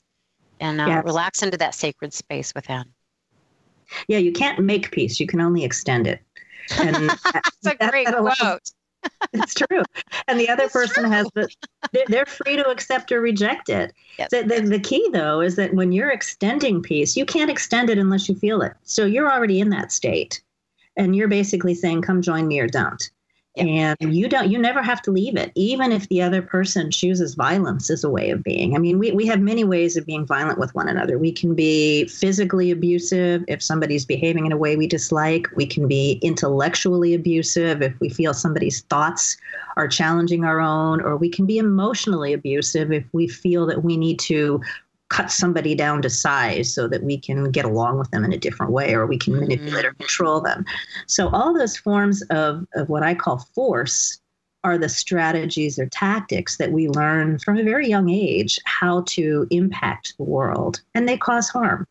and 0.60 0.80
uh, 0.80 0.86
yes. 0.86 1.04
relax 1.04 1.42
into 1.42 1.56
that 1.56 1.74
sacred 1.74 2.12
space 2.12 2.54
within. 2.54 2.84
Yeah, 4.06 4.18
you 4.18 4.32
can't 4.32 4.58
make 4.60 4.90
peace. 4.90 5.18
You 5.18 5.26
can 5.26 5.40
only 5.40 5.64
extend 5.64 6.06
it. 6.06 6.20
And 6.78 7.10
That's 7.32 7.66
a 7.66 7.88
great 7.90 8.08
quote. 8.08 8.70
It's 9.32 9.54
true. 9.54 9.82
And 10.26 10.38
the 10.38 10.48
other 10.48 10.64
it's 10.64 10.72
person 10.72 11.04
true. 11.04 11.12
has 11.12 11.28
the, 11.34 11.48
they're 12.08 12.26
free 12.26 12.56
to 12.56 12.68
accept 12.68 13.12
or 13.12 13.20
reject 13.20 13.68
it. 13.68 13.92
Yep. 14.18 14.30
The, 14.30 14.42
the, 14.42 14.60
the 14.62 14.80
key, 14.80 15.08
though, 15.12 15.40
is 15.40 15.56
that 15.56 15.74
when 15.74 15.92
you're 15.92 16.10
extending 16.10 16.82
peace, 16.82 17.16
you 17.16 17.24
can't 17.24 17.50
extend 17.50 17.90
it 17.90 17.98
unless 17.98 18.28
you 18.28 18.34
feel 18.34 18.62
it. 18.62 18.74
So 18.82 19.04
you're 19.04 19.30
already 19.30 19.60
in 19.60 19.70
that 19.70 19.92
state. 19.92 20.42
And 20.96 21.14
you're 21.14 21.28
basically 21.28 21.74
saying, 21.74 22.02
come 22.02 22.22
join 22.22 22.48
me 22.48 22.58
or 22.58 22.66
don't. 22.66 23.10
And 23.58 23.96
you 24.00 24.28
don't, 24.28 24.50
you 24.50 24.58
never 24.58 24.82
have 24.82 25.02
to 25.02 25.10
leave 25.10 25.36
it, 25.36 25.52
even 25.54 25.92
if 25.92 26.08
the 26.08 26.22
other 26.22 26.42
person 26.42 26.90
chooses 26.90 27.34
violence 27.34 27.90
as 27.90 28.04
a 28.04 28.10
way 28.10 28.30
of 28.30 28.42
being. 28.42 28.74
I 28.74 28.78
mean, 28.78 28.98
we, 28.98 29.12
we 29.12 29.26
have 29.26 29.40
many 29.40 29.64
ways 29.64 29.96
of 29.96 30.06
being 30.06 30.26
violent 30.26 30.58
with 30.58 30.74
one 30.74 30.88
another. 30.88 31.18
We 31.18 31.32
can 31.32 31.54
be 31.54 32.06
physically 32.06 32.70
abusive 32.70 33.44
if 33.48 33.62
somebody's 33.62 34.04
behaving 34.04 34.46
in 34.46 34.52
a 34.52 34.56
way 34.56 34.76
we 34.76 34.86
dislike. 34.86 35.48
We 35.56 35.66
can 35.66 35.88
be 35.88 36.20
intellectually 36.22 37.14
abusive 37.14 37.82
if 37.82 37.98
we 38.00 38.08
feel 38.08 38.34
somebody's 38.34 38.82
thoughts 38.82 39.36
are 39.76 39.88
challenging 39.88 40.44
our 40.44 40.60
own, 40.60 41.00
or 41.00 41.16
we 41.16 41.28
can 41.28 41.46
be 41.46 41.58
emotionally 41.58 42.32
abusive 42.32 42.92
if 42.92 43.04
we 43.12 43.28
feel 43.28 43.66
that 43.66 43.84
we 43.84 43.96
need 43.96 44.18
to 44.20 44.60
cut 45.08 45.30
somebody 45.30 45.74
down 45.74 46.02
to 46.02 46.10
size 46.10 46.72
so 46.72 46.86
that 46.88 47.02
we 47.02 47.18
can 47.18 47.50
get 47.50 47.64
along 47.64 47.98
with 47.98 48.10
them 48.10 48.24
in 48.24 48.32
a 48.32 48.38
different 48.38 48.72
way 48.72 48.94
or 48.94 49.06
we 49.06 49.18
can 49.18 49.32
mm-hmm. 49.32 49.42
manipulate 49.42 49.84
or 49.84 49.94
control 49.94 50.40
them. 50.40 50.64
So, 51.06 51.28
all 51.30 51.54
those 51.54 51.76
forms 51.76 52.22
of, 52.30 52.66
of 52.74 52.88
what 52.88 53.02
I 53.02 53.14
call 53.14 53.38
force 53.54 54.20
are 54.64 54.78
the 54.78 54.88
strategies 54.88 55.78
or 55.78 55.86
tactics 55.86 56.56
that 56.56 56.72
we 56.72 56.88
learn 56.88 57.38
from 57.38 57.58
a 57.58 57.62
very 57.62 57.88
young 57.88 58.10
age 58.10 58.58
how 58.64 59.02
to 59.06 59.46
impact 59.50 60.14
the 60.18 60.24
world, 60.24 60.80
and 60.94 61.08
they 61.08 61.16
cause 61.16 61.48
harm. 61.48 61.86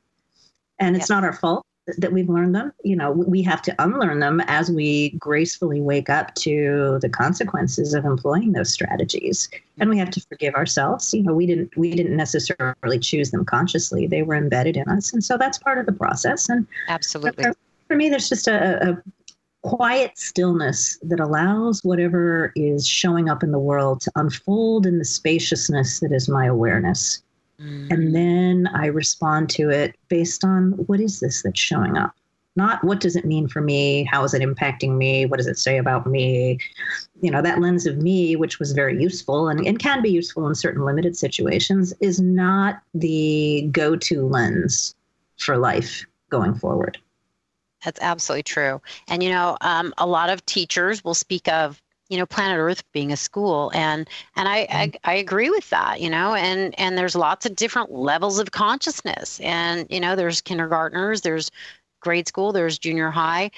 And 0.80 0.96
it's 0.96 1.10
not 1.10 1.24
our 1.24 1.34
fault 1.34 1.67
that 1.98 2.12
we've 2.12 2.30
learned 2.30 2.56
them. 2.56 2.74
You 2.84 2.96
know, 2.96 3.12
we 3.12 3.42
have 3.44 3.62
to 3.64 3.76
unlearn 3.80 4.20
them 4.20 4.42
as 4.48 4.70
we 4.70 5.12
gracefully 5.12 5.82
wake 5.82 6.10
up 6.10 6.36
to 6.36 7.00
the 7.02 7.10
consequences 7.10 7.94
of 7.94 8.06
employing 8.06 8.54
those 8.54 8.72
strategies. 8.72 9.50
And 9.80 9.90
we 9.90 9.98
have 9.98 10.10
to 10.12 10.22
forgive 10.22 10.56
ourselves. 10.56 11.14
You 11.14 11.24
know, 11.24 11.34
we 11.34 11.46
didn't 11.46 11.76
we 11.78 11.92
didn't 11.92 12.18
necessarily 12.18 13.00
choose 13.00 13.32
them 13.32 13.46
consciously; 13.46 14.08
they 14.08 14.24
were 14.24 14.36
embedded 14.36 14.78
in 14.78 14.88
us, 14.90 15.14
and 15.14 15.24
so 15.24 15.38
that's 15.38 15.58
part 15.58 15.78
of 15.78 15.86
the 15.86 15.92
process. 15.94 16.50
And 16.50 16.68
absolutely, 16.90 17.44
for, 17.44 17.56
for 17.88 17.96
me, 17.96 18.10
there's 18.10 18.30
just 18.30 18.48
a, 18.48 18.90
a 18.90 19.04
quiet 19.64 20.18
stillness 20.18 20.98
that 21.04 21.20
allows 21.20 21.84
whatever 21.84 22.52
is 22.56 22.88
showing 22.88 23.30
up 23.30 23.44
in 23.44 23.52
the 23.52 23.60
world 23.60 24.02
to 24.02 24.12
unfold 24.16 24.86
in 24.86 24.98
the 24.98 25.06
spaciousness 25.06 26.00
that 26.00 26.12
is 26.12 26.30
my 26.30 26.46
awareness. 26.46 27.22
Mm. 27.62 27.92
And 27.92 28.16
then 28.16 28.70
I 28.74 28.88
respond 28.88 29.50
to 29.52 29.70
it 29.70 29.96
based 30.10 30.44
on 30.44 30.72
what 30.88 31.00
is 31.00 31.20
this 31.20 31.42
that's 31.44 31.60
showing 31.60 31.98
up? 31.98 32.14
Not 32.56 32.84
what 32.84 33.00
does 33.00 33.16
it 33.16 33.26
mean 33.26 33.48
for 33.48 33.62
me? 33.62 34.04
How 34.04 34.24
is 34.24 34.34
it 34.34 34.42
impacting 34.42 34.98
me? 34.98 35.28
What 35.28 35.38
does 35.38 35.46
it 35.48 35.60
say 35.60 35.78
about 35.78 36.08
me? 36.08 36.58
You 37.22 37.30
know, 37.30 37.42
that 37.42 37.60
lens 37.60 37.86
of 37.86 37.98
me, 37.98 38.36
which 38.36 38.58
was 38.58 38.72
very 38.72 39.00
useful 39.00 39.48
and, 39.48 39.66
and 39.66 39.78
can 39.78 40.02
be 40.02 40.10
useful 40.10 40.48
in 40.48 40.56
certain 40.56 40.84
limited 40.84 41.16
situations, 41.16 41.94
is 42.00 42.20
not 42.20 42.82
the 42.96 43.70
go 43.72 43.96
to 43.96 44.26
lens 44.26 44.96
for 45.38 45.58
life 45.58 46.04
going 46.30 46.56
forward. 46.56 46.98
That's 47.86 48.02
absolutely 48.02 48.44
true. 48.44 48.82
And, 49.08 49.22
you 49.22 49.30
know, 49.30 49.56
um, 49.62 49.94
a 50.00 50.08
lot 50.08 50.32
of 50.32 50.44
teachers 50.48 51.04
will 51.04 51.14
speak 51.14 51.48
of 51.48 51.80
you 52.10 52.18
know 52.18 52.26
planet 52.26 52.58
earth 52.58 52.84
being 52.94 53.12
a 53.12 53.18
school. 53.18 53.72
And 53.74 54.10
and 54.36 54.48
I, 54.48 54.60
I, 54.70 54.88
mm-hmm. 54.88 55.10
I 55.10 55.14
agree 55.16 55.50
with 55.50 55.70
that 55.70 56.02
you 56.02 56.10
know 56.10 56.36
and 56.36 56.78
and 56.80 56.98
there's 56.98 57.16
lots 57.16 57.46
of 57.46 57.56
different 57.56 57.92
levels 57.92 58.40
of 58.40 58.52
consciousness. 58.52 59.40
And 59.42 59.88
you 59.90 60.00
know 60.00 60.16
there's 60.16 60.42
kindergartners 60.42 61.22
there's 61.22 61.52
grade 62.00 62.28
school 62.28 62.52
there's 62.52 62.78
junior 62.80 63.12
high 63.12 63.52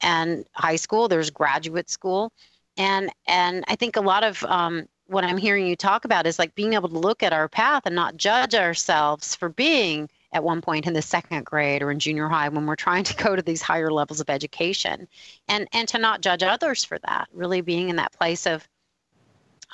and 0.00 0.44
high 0.52 0.76
school 0.76 1.08
there's 1.08 1.30
graduate 1.30 1.90
school. 1.90 2.32
And 2.76 3.10
and 3.26 3.64
i 3.68 3.76
think 3.76 3.96
a 3.96 4.00
lot 4.00 4.24
of 4.24 4.42
um, 4.44 4.88
what 5.06 5.24
i'm 5.24 5.36
hearing 5.36 5.66
you 5.66 5.76
talk 5.76 6.04
about 6.04 6.26
is 6.26 6.38
like 6.38 6.54
being 6.54 6.72
able 6.74 6.88
to 6.88 6.98
look 6.98 7.22
at 7.22 7.32
our 7.32 7.48
path 7.48 7.82
and 7.86 7.94
not 7.94 8.16
judge 8.16 8.54
ourselves 8.54 9.34
for 9.34 9.50
being 9.50 10.08
at 10.32 10.42
one 10.42 10.60
point 10.60 10.86
in 10.86 10.92
the 10.92 11.02
second 11.02 11.44
grade 11.44 11.82
or 11.82 11.90
in 11.90 11.98
junior 11.98 12.28
high 12.28 12.48
when 12.48 12.66
we're 12.66 12.76
trying 12.76 13.04
to 13.04 13.16
go 13.22 13.36
to 13.36 13.42
these 13.42 13.62
higher 13.62 13.90
levels 13.90 14.20
of 14.20 14.30
education. 14.30 15.08
And 15.48 15.68
and 15.72 15.88
to 15.88 15.98
not 15.98 16.20
judge 16.20 16.42
others 16.42 16.84
for 16.84 16.98
that 17.06 17.28
really 17.32 17.60
being 17.60 17.88
in 17.88 17.96
that 17.96 18.12
place 18.12 18.46
of 18.46 18.66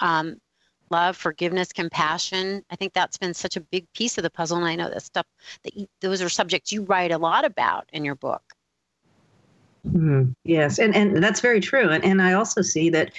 um, 0.00 0.40
love 0.90 1.16
forgiveness 1.16 1.70
compassion 1.70 2.64
i 2.70 2.76
think 2.76 2.94
that's 2.94 3.18
been 3.18 3.34
such 3.34 3.56
a 3.56 3.60
big 3.60 3.86
piece 3.92 4.16
of 4.16 4.22
the 4.22 4.30
puzzle. 4.30 4.56
And 4.56 4.66
i 4.66 4.74
know 4.74 4.88
that 4.88 5.02
stuff 5.02 5.26
that 5.64 5.76
you, 5.76 5.86
those 6.00 6.22
are 6.22 6.28
subjects 6.28 6.72
you 6.72 6.82
write 6.84 7.12
a 7.12 7.18
lot 7.18 7.44
about 7.44 7.88
in 7.92 8.04
your 8.04 8.14
book. 8.14 8.42
Mm, 9.86 10.34
yes. 10.44 10.78
And 10.78 10.94
and 10.94 11.22
that's 11.22 11.40
very 11.40 11.60
true. 11.60 11.88
And, 11.90 12.04
and 12.04 12.22
i 12.22 12.32
also 12.32 12.62
see 12.62 12.90
that 12.90 13.12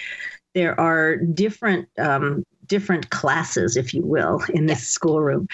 there 0.55 0.79
are 0.79 1.15
different 1.15 1.88
um, 2.00 2.43
different 2.69 3.09
classes, 3.09 3.75
if 3.75 3.93
you 3.93 4.01
will, 4.01 4.41
in 4.53 4.67
this 4.67 4.88
schoolroom. 4.88 5.47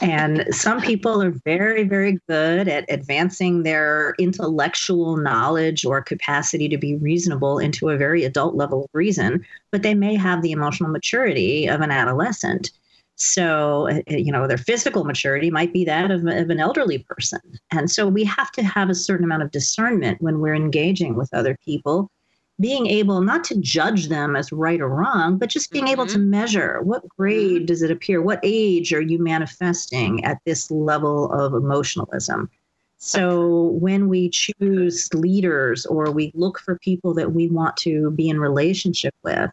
And 0.00 0.46
some 0.54 0.80
people 0.80 1.20
are 1.22 1.34
very, 1.44 1.82
very 1.82 2.18
good 2.28 2.68
at 2.68 2.86
advancing 2.88 3.64
their 3.64 4.14
intellectual 4.18 5.16
knowledge 5.16 5.84
or 5.84 6.00
capacity 6.00 6.68
to 6.68 6.78
be 6.78 6.96
reasonable 6.96 7.58
into 7.58 7.90
a 7.90 7.96
very 7.96 8.24
adult 8.24 8.54
level 8.54 8.84
of 8.84 8.90
reason, 8.94 9.44
but 9.72 9.82
they 9.82 9.94
may 9.94 10.14
have 10.14 10.42
the 10.42 10.52
emotional 10.52 10.90
maturity 10.90 11.66
of 11.66 11.80
an 11.80 11.90
adolescent. 11.90 12.70
So, 13.16 13.88
uh, 13.90 14.00
you 14.08 14.32
know, 14.32 14.46
their 14.46 14.56
physical 14.56 15.04
maturity 15.04 15.50
might 15.50 15.74
be 15.74 15.84
that 15.84 16.10
of, 16.10 16.24
of, 16.26 16.48
an 16.48 16.58
elderly 16.58 17.00
person. 17.00 17.40
And 17.70 17.90
so 17.90 18.08
we 18.08 18.24
have 18.24 18.50
to 18.52 18.62
have 18.62 18.88
a 18.88 18.94
certain 18.94 19.24
amount 19.24 19.42
of 19.42 19.50
discernment 19.50 20.22
when 20.22 20.40
we're 20.40 20.54
engaging 20.54 21.16
with 21.16 21.28
other 21.34 21.54
people 21.62 22.10
being 22.60 22.86
able 22.86 23.22
not 23.22 23.42
to 23.44 23.56
judge 23.56 24.08
them 24.08 24.36
as 24.36 24.52
right 24.52 24.80
or 24.80 24.88
wrong, 24.88 25.38
but 25.38 25.48
just 25.48 25.72
being 25.72 25.86
mm-hmm. 25.86 25.92
able 25.92 26.06
to 26.06 26.18
mm-hmm. 26.18 26.30
measure 26.30 26.80
what 26.82 27.08
grade 27.08 27.56
mm-hmm. 27.56 27.64
does 27.64 27.82
it 27.82 27.90
appear, 27.90 28.20
what 28.20 28.40
age 28.42 28.92
are 28.92 29.00
you 29.00 29.18
manifesting 29.18 30.22
at 30.24 30.38
this 30.44 30.70
level 30.70 31.32
of 31.32 31.54
emotionalism. 31.54 32.50
So 32.98 33.68
when 33.80 34.08
we 34.08 34.28
choose 34.28 35.08
leaders 35.14 35.86
or 35.86 36.10
we 36.10 36.32
look 36.34 36.58
for 36.60 36.76
people 36.78 37.14
that 37.14 37.32
we 37.32 37.48
want 37.48 37.78
to 37.78 38.10
be 38.10 38.28
in 38.28 38.38
relationship 38.38 39.14
with, 39.22 39.50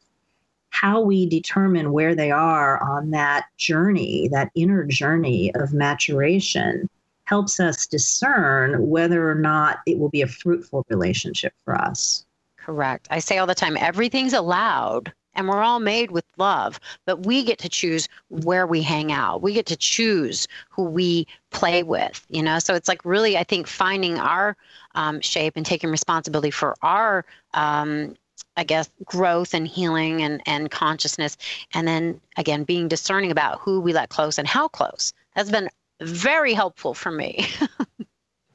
how 0.71 0.99
we 0.99 1.25
determine 1.25 1.93
where 1.93 2.13
they 2.13 2.29
are 2.29 2.83
on 2.83 3.11
that 3.11 3.45
journey, 3.57 4.27
that 4.33 4.51
inner 4.53 4.83
journey 4.83 5.55
of 5.55 5.73
maturation, 5.73 6.89
helps 7.23 7.59
us 7.59 7.87
discern 7.87 8.87
whether 8.87 9.29
or 9.29 9.35
not 9.35 9.79
it 9.85 9.97
will 9.97 10.09
be 10.09 10.21
a 10.21 10.27
fruitful 10.27 10.85
relationship 10.89 11.53
for 11.63 11.75
us. 11.75 12.25
Correct. 12.67 13.07
I 13.09 13.19
say 13.19 13.37
all 13.37 13.47
the 13.47 13.55
time 13.55 13.77
everything's 13.77 14.33
allowed 14.33 15.13
and 15.33 15.47
we're 15.47 15.61
all 15.61 15.79
made 15.79 16.11
with 16.11 16.25
love, 16.35 16.81
but 17.05 17.25
we 17.25 17.45
get 17.45 17.59
to 17.59 17.69
choose 17.69 18.09
where 18.27 18.67
we 18.67 18.81
hang 18.81 19.09
out. 19.09 19.41
We 19.41 19.53
get 19.53 19.67
to 19.67 19.77
choose 19.77 20.49
who 20.69 20.83
we 20.83 21.27
play 21.49 21.81
with, 21.83 22.25
you 22.29 22.43
know? 22.43 22.59
So 22.59 22.73
it's 22.73 22.89
like 22.89 23.05
really, 23.05 23.37
I 23.37 23.45
think, 23.45 23.67
finding 23.67 24.19
our 24.19 24.57
um, 24.95 25.21
shape 25.21 25.53
and 25.55 25.65
taking 25.65 25.89
responsibility 25.89 26.51
for 26.51 26.75
our. 26.81 27.23
Um, 27.53 28.15
I 28.57 28.63
guess 28.65 28.89
growth 29.05 29.53
and 29.53 29.67
healing 29.67 30.21
and, 30.21 30.41
and 30.45 30.69
consciousness. 30.69 31.37
And 31.73 31.87
then 31.87 32.19
again, 32.35 32.65
being 32.65 32.87
discerning 32.87 33.31
about 33.31 33.59
who 33.61 33.79
we 33.79 33.93
let 33.93 34.09
close 34.09 34.37
and 34.37 34.47
how 34.47 34.67
close 34.67 35.13
has 35.35 35.49
been 35.49 35.69
very 36.01 36.53
helpful 36.53 36.93
for 36.93 37.11
me. 37.11 37.47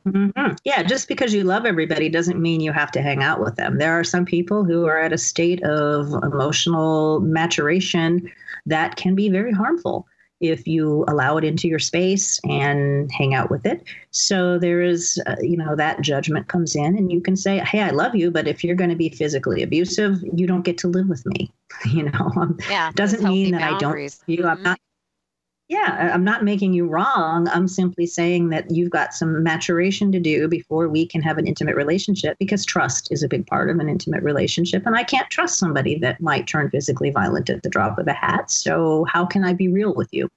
Mm-hmm. 0.07 0.55
Yeah, 0.65 0.83
just 0.83 1.07
because 1.09 1.33
you 1.33 1.45
love 1.45 1.65
everybody 1.65 2.09
doesn't 2.09 2.41
mean 2.41 2.61
you 2.61 2.73
have 2.73 2.91
to 2.93 3.03
hang 3.03 3.23
out 3.23 3.41
with 3.41 3.57
them. 3.57 3.79
There 3.79 3.99
are 3.99 4.05
some 4.05 4.25
people 4.25 4.65
who 4.65 4.87
are 4.87 4.99
at 4.99 5.13
a 5.13 5.19
state 5.19 5.63
of 5.63 6.13
emotional 6.25 7.21
maturation 7.21 8.31
that 8.67 8.97
can 8.97 9.15
be 9.15 9.29
very 9.29 9.53
harmful. 9.53 10.07
if 10.41 10.67
you 10.67 11.05
allow 11.07 11.37
it 11.37 11.45
into 11.45 11.69
your 11.69 11.79
space 11.79 12.41
and 12.43 13.09
hang 13.13 13.33
out 13.33 13.49
with 13.49 13.65
it. 13.65 13.85
So 14.11 14.59
there 14.59 14.83
is, 14.83 15.23
uh, 15.27 15.37
you 15.41 15.57
know, 15.57 15.77
that 15.77 16.01
judgment 16.01 16.49
comes 16.49 16.75
in, 16.75 16.99
and 16.99 17.13
you 17.13 17.21
can 17.21 17.37
say, 17.37 17.61
"Hey, 17.61 17.81
I 17.81 17.91
love 17.91 18.17
you, 18.17 18.29
but 18.33 18.49
if 18.49 18.65
you're 18.65 18.75
going 18.75 18.91
to 18.91 18.97
be 18.97 19.09
physically 19.09 19.63
abusive, 19.63 20.21
you 20.35 20.49
don't 20.49 20.65
get 20.65 20.79
to 20.79 20.89
live 20.89 21.09
with 21.09 21.25
me." 21.27 21.53
You 21.87 22.05
know, 22.05 22.31
um, 22.37 22.59
yeah, 22.69 22.91
doesn't 22.95 23.23
mean 23.23 23.53
that 23.53 23.81
boundaries. 23.81 24.21
I 24.23 24.25
don't. 24.27 24.39
You, 24.39 24.47
I'm 24.49 24.57
mm-hmm. 24.57 24.65
not. 24.65 24.81
Yeah, 25.73 26.11
I'm 26.13 26.23
not 26.23 26.45
making 26.45 26.75
you 26.75 26.87
wrong. 26.87 27.49
I'm 27.49 27.67
simply 27.67 28.05
saying 28.05 28.51
that 28.51 28.71
you've 28.71 28.91
got 28.91 29.15
some 29.15 29.43
maturation 29.43 30.13
to 30.13 30.21
do 30.21 30.47
before 30.47 30.87
we 30.87 31.07
can 31.07 31.23
have 31.23 31.39
an 31.39 31.47
intimate 31.47 31.77
relationship 31.77 32.37
because 32.39 32.67
trust 32.67 33.11
is 33.11 33.23
a 33.23 33.29
big 33.29 33.47
part 33.47 33.71
of 33.71 33.79
an 33.79 33.89
intimate 33.89 34.23
relationship. 34.23 34.85
And 34.85 34.95
I 34.95 35.03
can't 35.03 35.31
trust 35.31 35.59
somebody 35.59 35.99
that 36.01 36.21
might 36.21 36.47
turn 36.47 36.69
physically 36.69 37.09
violent 37.09 37.49
at 37.49 37.63
the 37.63 37.71
drop 37.71 37.97
of 37.97 38.07
a 38.07 38.13
hat. 38.13 38.51
So, 38.51 39.05
how 39.05 39.25
can 39.25 39.45
I 39.45 39.55
be 39.55 39.69
real 39.69 39.95
with 39.95 40.13
you? 40.13 40.29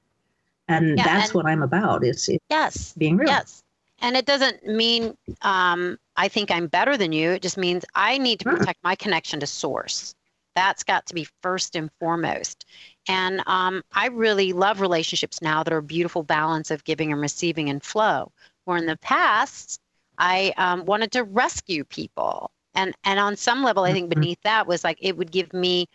And 0.70 0.98
yeah, 0.98 1.04
that's 1.04 1.32
and 1.32 1.36
what 1.36 1.46
I'm 1.48 1.64
about 1.64 2.06
is, 2.06 2.30
is 2.30 2.40
yes, 2.50 2.94
being 2.98 3.18
real. 3.18 3.28
Yes. 3.28 3.62
And 4.00 4.16
it 4.16 4.26
doesn't 4.26 4.66
mean 4.66 5.18
um, 5.42 5.98
I 6.16 6.30
think 6.30 6.50
I'm 6.50 6.68
better 6.68 6.96
than 6.96 7.12
you. 7.12 7.32
It 7.32 7.42
just 7.42 7.58
means 7.58 7.84
I 7.94 8.20
need 8.20 8.40
to 8.40 8.46
protect 8.46 8.82
my 8.86 8.96
connection 8.96 9.42
to 9.42 9.48
source. 9.48 10.16
That's 10.56 10.84
got 10.84 11.06
to 11.08 11.14
be 11.14 11.28
first 11.42 11.76
and 11.76 11.90
foremost. 12.00 12.66
And 13.08 13.42
um, 13.46 13.84
I 13.94 14.08
really 14.08 14.54
love 14.54 14.82
relationships 14.82 15.42
now 15.42 15.64
that 15.64 15.74
are 15.74 15.78
a 15.78 15.84
beautiful 15.84 16.24
balance 16.24 16.72
of 16.72 16.84
giving 16.84 17.12
and 17.12 17.22
receiving 17.22 17.70
and 17.70 17.84
flow. 17.84 18.32
Where 18.66 18.78
in 18.78 18.88
the 18.88 18.98
past, 18.98 19.80
I 20.18 20.54
um, 20.58 20.86
wanted 20.86 21.12
to 21.14 21.24
rescue 21.24 21.84
people. 21.84 22.52
And, 22.74 22.96
and 23.04 23.20
on 23.20 23.36
some 23.36 23.64
level, 23.64 23.84
I 23.84 23.94
think 23.94 24.10
mm-hmm. 24.10 24.20
beneath 24.20 24.42
that 24.44 24.68
was 24.68 24.84
like 24.84 24.98
it 25.02 25.18
would 25.18 25.32
give 25.32 25.54
me 25.54 25.88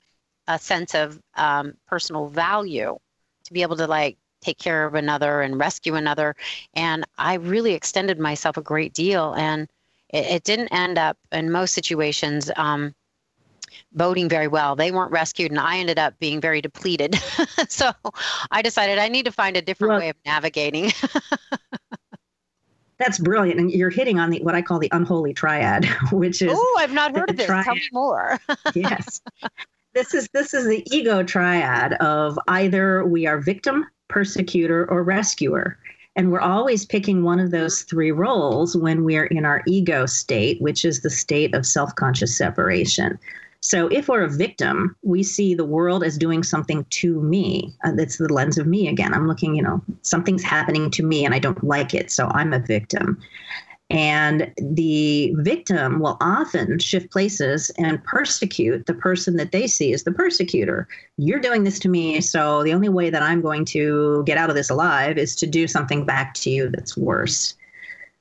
a 0.46 0.58
sense 0.58 0.94
of 0.94 1.20
um, 1.36 1.74
personal 1.86 2.28
value 2.28 2.98
to 3.44 3.52
be 3.52 3.62
able 3.62 3.76
to 3.76 3.86
like 3.86 4.16
take 4.40 4.58
care 4.58 4.86
of 4.86 4.94
another 4.94 5.42
and 5.42 5.58
rescue 5.58 5.94
another. 5.94 6.34
And 6.74 7.04
I 7.18 7.34
really 7.34 7.74
extended 7.74 8.18
myself 8.18 8.56
a 8.56 8.62
great 8.62 8.92
deal. 8.92 9.34
And 9.34 9.68
it, 10.08 10.26
it 10.26 10.44
didn't 10.44 10.68
end 10.68 10.98
up 10.98 11.18
in 11.32 11.50
most 11.50 11.74
situations 11.74 12.50
um, 12.56 12.94
boding 13.92 14.28
very 14.28 14.48
well. 14.48 14.76
They 14.76 14.90
weren't 14.90 15.10
rescued, 15.10 15.50
and 15.50 15.60
I 15.60 15.78
ended 15.78 15.98
up 15.98 16.18
being 16.18 16.40
very 16.40 16.60
depleted. 16.60 17.18
so 17.68 17.92
I 18.50 18.62
decided 18.62 18.98
I 18.98 19.08
need 19.08 19.24
to 19.24 19.32
find 19.32 19.56
a 19.56 19.62
different 19.62 19.90
well, 19.90 20.00
way 20.00 20.08
of 20.10 20.16
navigating. 20.24 20.92
that's 22.98 23.18
brilliant, 23.18 23.58
and 23.58 23.70
you're 23.70 23.90
hitting 23.90 24.18
on 24.18 24.30
the 24.30 24.42
what 24.42 24.54
I 24.54 24.62
call 24.62 24.78
the 24.78 24.90
unholy 24.92 25.34
triad, 25.34 25.84
which 26.12 26.42
is 26.42 26.52
oh, 26.54 26.76
I've 26.78 26.92
not 26.92 27.16
heard 27.16 27.30
of 27.30 27.36
this. 27.36 27.46
Triad. 27.46 27.64
Tell 27.64 27.74
me 27.74 27.88
more. 27.92 28.38
yes, 28.74 29.20
this 29.94 30.14
is 30.14 30.28
this 30.32 30.54
is 30.54 30.66
the 30.66 30.84
ego 30.94 31.22
triad 31.22 31.94
of 31.94 32.38
either 32.48 33.04
we 33.04 33.26
are 33.26 33.38
victim, 33.38 33.86
persecutor, 34.08 34.90
or 34.90 35.02
rescuer. 35.02 35.78
And 36.16 36.32
we're 36.32 36.40
always 36.40 36.84
picking 36.84 37.22
one 37.22 37.38
of 37.38 37.52
those 37.52 37.82
three 37.82 38.10
roles 38.10 38.76
when 38.76 39.04
we're 39.04 39.26
in 39.26 39.44
our 39.44 39.62
ego 39.66 40.06
state, 40.06 40.60
which 40.60 40.84
is 40.84 41.02
the 41.02 41.08
state 41.08 41.54
of 41.54 41.64
self 41.64 41.94
conscious 41.94 42.36
separation. 42.36 43.16
So 43.60 43.88
if 43.88 44.08
we're 44.08 44.24
a 44.24 44.30
victim, 44.30 44.96
we 45.02 45.22
see 45.22 45.54
the 45.54 45.66
world 45.66 46.02
as 46.02 46.16
doing 46.16 46.42
something 46.42 46.84
to 46.90 47.20
me. 47.20 47.74
Uh, 47.84 47.92
that's 47.92 48.16
the 48.16 48.32
lens 48.32 48.56
of 48.56 48.66
me 48.66 48.88
again. 48.88 49.12
I'm 49.12 49.28
looking, 49.28 49.54
you 49.54 49.62
know, 49.62 49.82
something's 50.02 50.42
happening 50.42 50.90
to 50.92 51.02
me 51.02 51.24
and 51.24 51.34
I 51.34 51.38
don't 51.38 51.62
like 51.62 51.92
it. 51.92 52.10
So 52.10 52.26
I'm 52.28 52.52
a 52.52 52.58
victim. 52.58 53.20
And 53.90 54.52
the 54.56 55.34
victim 55.38 55.98
will 55.98 56.16
often 56.20 56.78
shift 56.78 57.10
places 57.10 57.70
and 57.76 58.02
persecute 58.04 58.86
the 58.86 58.94
person 58.94 59.36
that 59.36 59.50
they 59.50 59.66
see 59.66 59.92
as 59.92 60.04
the 60.04 60.12
persecutor. 60.12 60.86
You're 61.16 61.40
doing 61.40 61.64
this 61.64 61.80
to 61.80 61.88
me, 61.88 62.20
so 62.20 62.62
the 62.62 62.72
only 62.72 62.88
way 62.88 63.10
that 63.10 63.22
I'm 63.22 63.40
going 63.40 63.64
to 63.66 64.22
get 64.26 64.38
out 64.38 64.48
of 64.48 64.54
this 64.54 64.70
alive 64.70 65.18
is 65.18 65.34
to 65.36 65.46
do 65.46 65.66
something 65.66 66.06
back 66.06 66.34
to 66.34 66.50
you 66.50 66.70
that's 66.70 66.96
worse. 66.96 67.56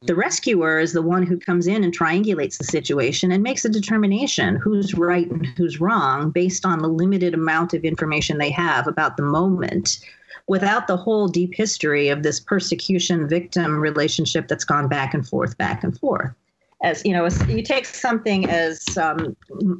The 0.04 0.16
rescuer 0.16 0.80
is 0.80 0.94
the 0.94 1.02
one 1.02 1.26
who 1.26 1.38
comes 1.38 1.68
in 1.68 1.84
and 1.84 1.94
triangulates 1.94 2.58
the 2.58 2.64
situation 2.64 3.34
and 3.34 3.44
makes 3.44 3.66
a 3.66 3.70
determination 3.70 4.56
who's 4.56 4.94
right 4.94 5.30
and 5.30 5.46
who's 5.46 5.82
wrong 5.82 6.32
based 6.32 6.66
on 6.66 6.80
the 6.80 6.88
limited 6.88 7.34
amount 7.34 7.74
of 7.74 7.84
information 7.84 8.38
they 8.38 8.50
have 8.52 8.88
about 8.88 9.18
the 9.18 9.24
moment 9.24 10.00
without 10.48 10.88
the 10.88 10.96
whole 10.96 11.28
deep 11.28 11.54
history 11.54 12.08
of 12.08 12.24
this 12.24 12.40
persecution 12.40 13.28
victim 13.28 13.78
relationship 13.78 14.48
that's 14.48 14.64
gone 14.64 14.88
back 14.88 15.14
and 15.14 15.28
forth, 15.28 15.58
back 15.58 15.84
and 15.84 16.00
forth 16.00 16.34
as 16.82 17.04
you 17.06 17.12
know, 17.12 17.28
you 17.48 17.62
take 17.62 17.86
something 17.86 18.50
as 18.50 18.98
um, 18.98 19.36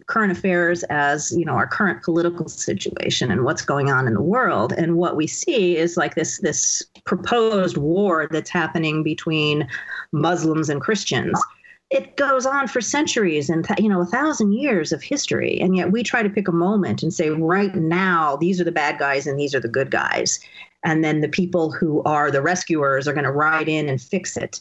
current 0.08 0.32
affairs 0.32 0.84
as 0.90 1.32
you 1.32 1.46
know 1.46 1.54
our 1.54 1.68
current 1.68 2.04
political 2.04 2.50
situation 2.50 3.32
and 3.32 3.46
what's 3.46 3.62
going 3.62 3.90
on 3.90 4.06
in 4.08 4.14
the 4.14 4.22
world, 4.22 4.74
and 4.74 4.98
what 4.98 5.16
we 5.16 5.26
see 5.26 5.78
is 5.78 5.96
like 5.96 6.16
this 6.16 6.40
this 6.40 6.84
proposed 7.06 7.78
war 7.78 8.28
that's 8.32 8.50
happening 8.50 9.02
between 9.02 9.68
Muslims 10.12 10.70
and 10.70 10.82
Christians. 10.82 11.42
It 11.90 12.18
goes 12.18 12.46
on 12.46 12.68
for 12.68 12.82
centuries 12.82 13.50
and 13.50 13.66
you 13.78 13.88
know 13.88 14.02
a 14.02 14.06
thousand 14.06 14.54
years 14.54 14.92
of 14.92 15.02
history, 15.02 15.58
and 15.62 15.78
yet 15.78 15.94
we 15.94 16.04
try 16.04 16.22
to 16.22 16.30
pick 16.30 16.50
a 16.50 16.54
moment 16.54 17.02
and 17.02 17.14
say, 17.14 17.30
right 17.30 17.74
now, 17.76 18.36
these 18.36 18.60
are 18.60 18.66
the 18.66 18.74
bad 18.74 19.00
guys 19.00 19.26
and 19.26 19.40
these 19.40 19.56
are 19.56 19.62
the 19.62 19.70
good 19.70 19.90
guys, 19.90 20.38
and 20.84 21.02
then 21.02 21.22
the 21.22 21.30
people 21.30 21.72
who 21.72 22.04
are 22.04 22.30
the 22.30 22.42
rescuers 22.42 23.08
are 23.08 23.14
going 23.14 23.24
to 23.24 23.32
ride 23.32 23.70
in 23.70 23.88
and 23.88 24.02
fix 24.02 24.36
it 24.36 24.60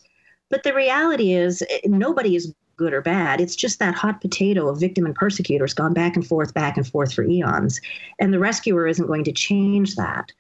but 0.51 0.63
the 0.63 0.75
reality 0.75 1.33
is, 1.33 1.63
eh, 1.63 1.81
nobody 1.85 2.37
is 2.37 2.55
good 2.77 2.93
or 2.93 3.03
bad. 3.03 3.41
It's 3.41 3.57
just 3.57 3.79
that 3.81 3.95
hot 3.95 4.21
potato 4.21 4.69
of 4.69 4.81
victim 4.81 5.05
and 5.05 5.15
persecutor 5.15 5.65
has 5.65 5.75
gone 5.75 5.93
back 5.93 6.17
and 6.17 6.27
forth, 6.27 6.55
back 6.55 6.77
and 6.77 6.87
forth 6.87 7.13
for 7.13 7.25
eons. 7.25 7.81
And 8.19 8.33
the 8.33 8.39
rescuer 8.39 8.87
isn't 8.87 9.07
going 9.07 9.25
to 9.25 9.33
change 9.33 9.97
that. 9.97 10.33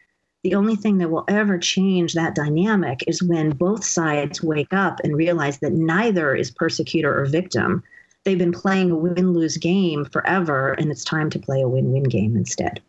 The 0.45 0.55
only 0.55 0.77
thing 0.77 0.99
that 0.99 1.11
will 1.11 1.25
ever 1.29 1.59
change 1.59 2.15
that 2.15 2.37
dynamic 2.37 3.03
is 3.09 3.23
when 3.23 3.51
both 3.51 3.85
sides 3.85 4.43
wake 4.43 4.73
up 4.73 5.01
and 5.03 5.17
realize 5.17 5.59
that 5.59 5.73
neither 5.73 6.35
is 6.35 6.53
persecutor 6.53 7.21
or 7.21 7.27
victim. 7.27 7.83
They've 8.25 8.39
been 8.39 8.53
playing 8.53 8.93
a 8.93 8.97
win 8.97 9.33
lose 9.33 9.57
game 9.57 10.05
forever, 10.05 10.75
and 10.75 10.93
it's 10.93 11.05
time 11.05 11.29
to 11.31 11.39
play 11.41 11.61
a 11.61 11.69
win 11.69 11.93
win 11.93 12.05
game 12.05 12.37
instead. 12.37 12.81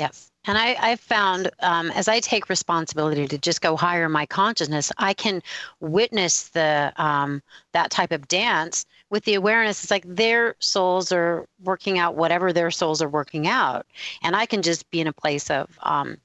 Yes. 0.00 0.32
And 0.46 0.56
I, 0.56 0.76
I've 0.80 0.98
found 0.98 1.50
um, 1.60 1.90
as 1.90 2.08
I 2.08 2.20
take 2.20 2.48
responsibility 2.48 3.28
to 3.28 3.36
just 3.36 3.60
go 3.60 3.76
higher 3.76 4.06
in 4.06 4.12
my 4.12 4.24
consciousness, 4.24 4.90
I 4.96 5.12
can 5.12 5.42
witness 5.80 6.48
the 6.48 6.90
um, 6.96 7.42
that 7.74 7.90
type 7.90 8.10
of 8.10 8.26
dance 8.26 8.86
with 9.10 9.24
the 9.24 9.34
awareness. 9.34 9.82
It's 9.82 9.90
like 9.90 10.06
their 10.06 10.56
souls 10.58 11.12
are 11.12 11.46
working 11.62 11.98
out 11.98 12.14
whatever 12.14 12.50
their 12.50 12.70
souls 12.70 13.02
are 13.02 13.10
working 13.10 13.46
out, 13.46 13.84
and 14.22 14.34
I 14.34 14.46
can 14.46 14.62
just 14.62 14.90
be 14.90 15.02
in 15.02 15.06
a 15.06 15.12
place 15.12 15.50
of 15.50 15.68
um, 15.82 16.16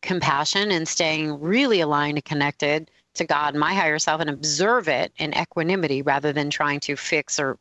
compassion 0.00 0.70
and 0.70 0.86
staying 0.86 1.40
really 1.40 1.80
aligned 1.80 2.18
and 2.18 2.24
connected 2.24 2.88
to 3.14 3.24
God, 3.24 3.56
my 3.56 3.74
higher 3.74 3.98
self, 3.98 4.20
and 4.20 4.30
observe 4.30 4.86
it 4.86 5.12
in 5.16 5.36
equanimity 5.36 6.02
rather 6.02 6.32
than 6.32 6.50
trying 6.50 6.78
to 6.80 6.94
fix 6.94 7.40
or 7.40 7.58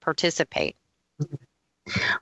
participate. 0.00 0.74
Mm-hmm. 1.22 1.36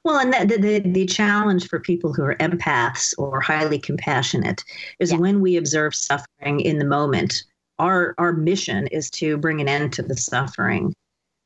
Well, 0.05 0.19
and 0.19 0.33
the, 0.33 0.57
the, 0.57 0.79
the, 0.81 1.07
challenge 1.07 1.69
for 1.69 1.81
people 1.81 2.13
who 2.13 2.23
are 2.23 2.37
empaths 2.37 3.15
or 3.19 3.41
highly 3.41 3.79
compassionate 3.79 4.65
is 4.99 5.13
yeah. 5.13 5.19
when 5.19 5.41
we 5.41 5.57
observe 5.57 5.95
suffering 5.95 6.61
in 6.61 6.79
the 6.79 6.85
moment, 6.85 7.45
our, 7.79 8.15
our 8.19 8.33
mission 8.33 8.87
is 8.89 9.11
to 9.11 9.37
bring 9.37 9.61
an 9.61 9.69
end 9.69 9.93
to 9.95 10.03
the 10.03 10.17
suffering. 10.17 10.95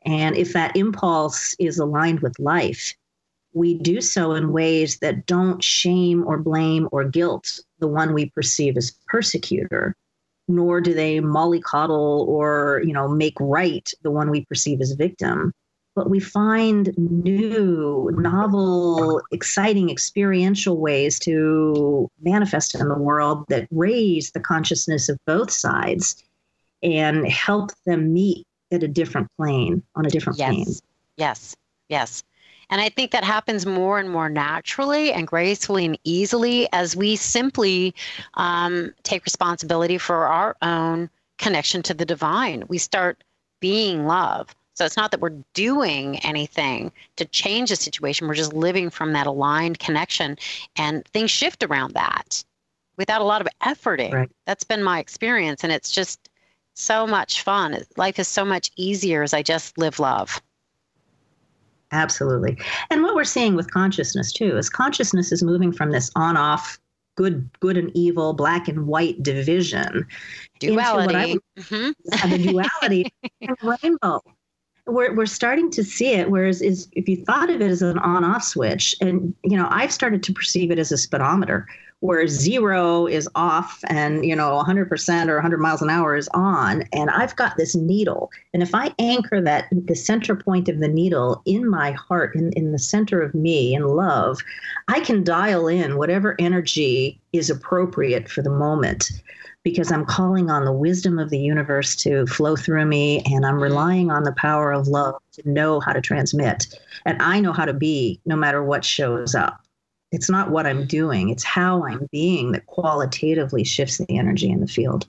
And 0.04 0.36
if 0.36 0.52
that 0.52 0.76
impulse 0.76 1.54
is 1.58 1.78
aligned 1.78 2.20
with 2.20 2.38
life, 2.38 2.94
we 3.52 3.74
do 3.74 4.00
so 4.00 4.32
in 4.32 4.52
ways 4.52 4.98
that 4.98 5.26
don't 5.26 5.62
shame 5.62 6.24
or 6.26 6.38
blame 6.38 6.88
or 6.92 7.04
guilt 7.04 7.60
the 7.80 7.88
one 7.88 8.14
we 8.14 8.30
perceive 8.30 8.76
as 8.76 8.92
persecutor, 9.08 9.94
nor 10.46 10.80
do 10.80 10.94
they 10.94 11.20
mollycoddle 11.20 12.26
or, 12.26 12.82
you 12.84 12.92
know, 12.92 13.08
make 13.08 13.34
right 13.40 13.90
the 14.02 14.10
one 14.10 14.30
we 14.30 14.44
perceive 14.44 14.80
as 14.80 14.92
victim 14.92 15.52
but 16.00 16.08
we 16.08 16.18
find 16.18 16.94
new, 16.96 18.10
novel, 18.14 19.20
exciting, 19.32 19.90
experiential 19.90 20.78
ways 20.78 21.18
to 21.18 22.10
manifest 22.22 22.74
in 22.74 22.88
the 22.88 22.96
world 22.96 23.44
that 23.50 23.68
raise 23.70 24.30
the 24.30 24.40
consciousness 24.40 25.10
of 25.10 25.18
both 25.26 25.50
sides 25.50 26.24
and 26.82 27.28
help 27.28 27.70
them 27.84 28.14
meet 28.14 28.46
at 28.72 28.82
a 28.82 28.88
different 28.88 29.28
plane, 29.36 29.82
on 29.94 30.06
a 30.06 30.08
different 30.08 30.38
yes. 30.38 30.54
plane. 30.54 30.74
Yes, 31.18 31.54
yes. 31.90 32.22
And 32.70 32.80
I 32.80 32.88
think 32.88 33.10
that 33.10 33.22
happens 33.22 33.66
more 33.66 33.98
and 33.98 34.08
more 34.08 34.30
naturally 34.30 35.12
and 35.12 35.26
gracefully 35.26 35.84
and 35.84 35.98
easily 36.04 36.66
as 36.72 36.96
we 36.96 37.14
simply 37.14 37.94
um, 38.34 38.94
take 39.02 39.26
responsibility 39.26 39.98
for 39.98 40.26
our 40.26 40.56
own 40.62 41.10
connection 41.36 41.82
to 41.82 41.92
the 41.92 42.06
divine. 42.06 42.64
We 42.68 42.78
start 42.78 43.22
being 43.60 44.06
love. 44.06 44.56
So 44.80 44.86
it's 44.86 44.96
not 44.96 45.10
that 45.10 45.20
we're 45.20 45.36
doing 45.52 46.20
anything 46.20 46.90
to 47.16 47.26
change 47.26 47.68
the 47.68 47.76
situation. 47.76 48.26
We're 48.26 48.34
just 48.34 48.54
living 48.54 48.88
from 48.88 49.12
that 49.12 49.26
aligned 49.26 49.78
connection 49.78 50.38
and 50.74 51.06
things 51.08 51.30
shift 51.30 51.62
around 51.62 51.92
that 51.92 52.42
without 52.96 53.20
a 53.20 53.24
lot 53.24 53.42
of 53.42 53.48
efforting. 53.60 54.10
Right. 54.10 54.30
That's 54.46 54.64
been 54.64 54.82
my 54.82 54.98
experience. 54.98 55.64
And 55.64 55.70
it's 55.70 55.90
just 55.90 56.30
so 56.72 57.06
much 57.06 57.42
fun. 57.42 57.84
Life 57.98 58.18
is 58.18 58.26
so 58.26 58.42
much 58.42 58.70
easier 58.76 59.22
as 59.22 59.34
I 59.34 59.42
just 59.42 59.76
live 59.76 59.98
love. 59.98 60.40
Absolutely. 61.92 62.56
And 62.88 63.02
what 63.02 63.14
we're 63.14 63.24
seeing 63.24 63.56
with 63.56 63.70
consciousness 63.70 64.32
too 64.32 64.56
is 64.56 64.70
consciousness 64.70 65.30
is 65.30 65.42
moving 65.42 65.72
from 65.72 65.90
this 65.90 66.10
on 66.16 66.38
off 66.38 66.80
good 67.16 67.50
good 67.60 67.76
and 67.76 67.90
evil, 67.94 68.32
black 68.32 68.66
and 68.66 68.86
white 68.86 69.22
division. 69.22 70.06
Duality. 70.58 71.38
mm-hmm. 71.58 72.30
the 72.30 72.38
duality 72.38 73.12
rainbow. 73.82 74.22
We're, 74.90 75.14
we're 75.14 75.26
starting 75.26 75.70
to 75.72 75.84
see 75.84 76.12
it. 76.12 76.30
Whereas 76.30 76.60
is 76.60 76.88
if 76.92 77.08
you 77.08 77.24
thought 77.24 77.50
of 77.50 77.60
it 77.60 77.70
as 77.70 77.82
an 77.82 77.98
on-off 77.98 78.42
switch, 78.42 78.94
and 79.00 79.34
you 79.44 79.56
know, 79.56 79.68
I've 79.70 79.92
started 79.92 80.22
to 80.24 80.32
perceive 80.32 80.70
it 80.70 80.78
as 80.78 80.92
a 80.92 80.98
speedometer 80.98 81.66
where 82.00 82.26
zero 82.26 83.06
is 83.06 83.28
off 83.34 83.80
and 83.88 84.24
you 84.24 84.34
know 84.34 84.62
100% 84.66 85.28
or 85.28 85.34
100 85.34 85.58
miles 85.58 85.82
an 85.82 85.90
hour 85.90 86.16
is 86.16 86.28
on 86.32 86.82
and 86.92 87.10
i've 87.10 87.36
got 87.36 87.56
this 87.56 87.74
needle 87.76 88.30
and 88.52 88.62
if 88.62 88.74
i 88.74 88.92
anchor 88.98 89.40
that 89.40 89.66
the 89.70 89.94
center 89.94 90.34
point 90.34 90.68
of 90.68 90.80
the 90.80 90.88
needle 90.88 91.42
in 91.44 91.68
my 91.68 91.92
heart 91.92 92.34
in, 92.34 92.52
in 92.54 92.72
the 92.72 92.78
center 92.78 93.20
of 93.20 93.34
me 93.34 93.74
in 93.74 93.84
love 93.84 94.38
i 94.88 94.98
can 95.00 95.22
dial 95.22 95.68
in 95.68 95.98
whatever 95.98 96.34
energy 96.38 97.20
is 97.32 97.50
appropriate 97.50 98.28
for 98.28 98.42
the 98.42 98.50
moment 98.50 99.10
because 99.62 99.92
i'm 99.92 100.04
calling 100.04 100.50
on 100.50 100.64
the 100.64 100.72
wisdom 100.72 101.18
of 101.18 101.30
the 101.30 101.38
universe 101.38 101.96
to 101.96 102.26
flow 102.26 102.56
through 102.56 102.84
me 102.84 103.22
and 103.26 103.44
i'm 103.44 103.62
relying 103.62 104.10
on 104.10 104.24
the 104.24 104.32
power 104.32 104.72
of 104.72 104.88
love 104.88 105.14
to 105.32 105.48
know 105.48 105.80
how 105.80 105.92
to 105.92 106.00
transmit 106.00 106.66
and 107.06 107.20
i 107.22 107.40
know 107.40 107.52
how 107.52 107.64
to 107.64 107.74
be 107.74 108.20
no 108.24 108.36
matter 108.36 108.62
what 108.62 108.84
shows 108.84 109.34
up 109.34 109.60
it's 110.12 110.28
not 110.28 110.50
what 110.50 110.66
I'm 110.66 110.86
doing, 110.86 111.28
it's 111.28 111.44
how 111.44 111.84
I'm 111.84 112.08
being 112.10 112.52
that 112.52 112.66
qualitatively 112.66 113.64
shifts 113.64 113.98
the 113.98 114.18
energy 114.18 114.50
in 114.50 114.60
the 114.60 114.66
field. 114.66 115.06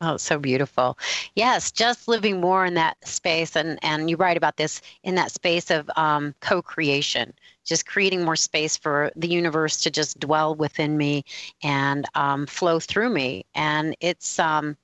Oh, 0.00 0.16
so 0.16 0.38
beautiful. 0.38 0.98
Yes, 1.34 1.72
just 1.72 2.08
living 2.08 2.40
more 2.40 2.64
in 2.64 2.74
that 2.74 2.96
space. 3.06 3.56
And, 3.56 3.78
and 3.82 4.10
you 4.10 4.16
write 4.16 4.36
about 4.36 4.56
this 4.56 4.80
in 5.02 5.14
that 5.14 5.32
space 5.32 5.70
of 5.70 5.90
um, 5.96 6.34
co 6.40 6.60
creation, 6.62 7.32
just 7.64 7.86
creating 7.86 8.24
more 8.24 8.36
space 8.36 8.76
for 8.76 9.10
the 9.16 9.28
universe 9.28 9.80
to 9.82 9.90
just 9.90 10.18
dwell 10.20 10.54
within 10.54 10.96
me 10.96 11.24
and 11.62 12.06
um, 12.14 12.46
flow 12.46 12.78
through 12.78 13.10
me. 13.10 13.44
And 13.54 13.96
it's, 14.00 14.38
um, 14.38 14.76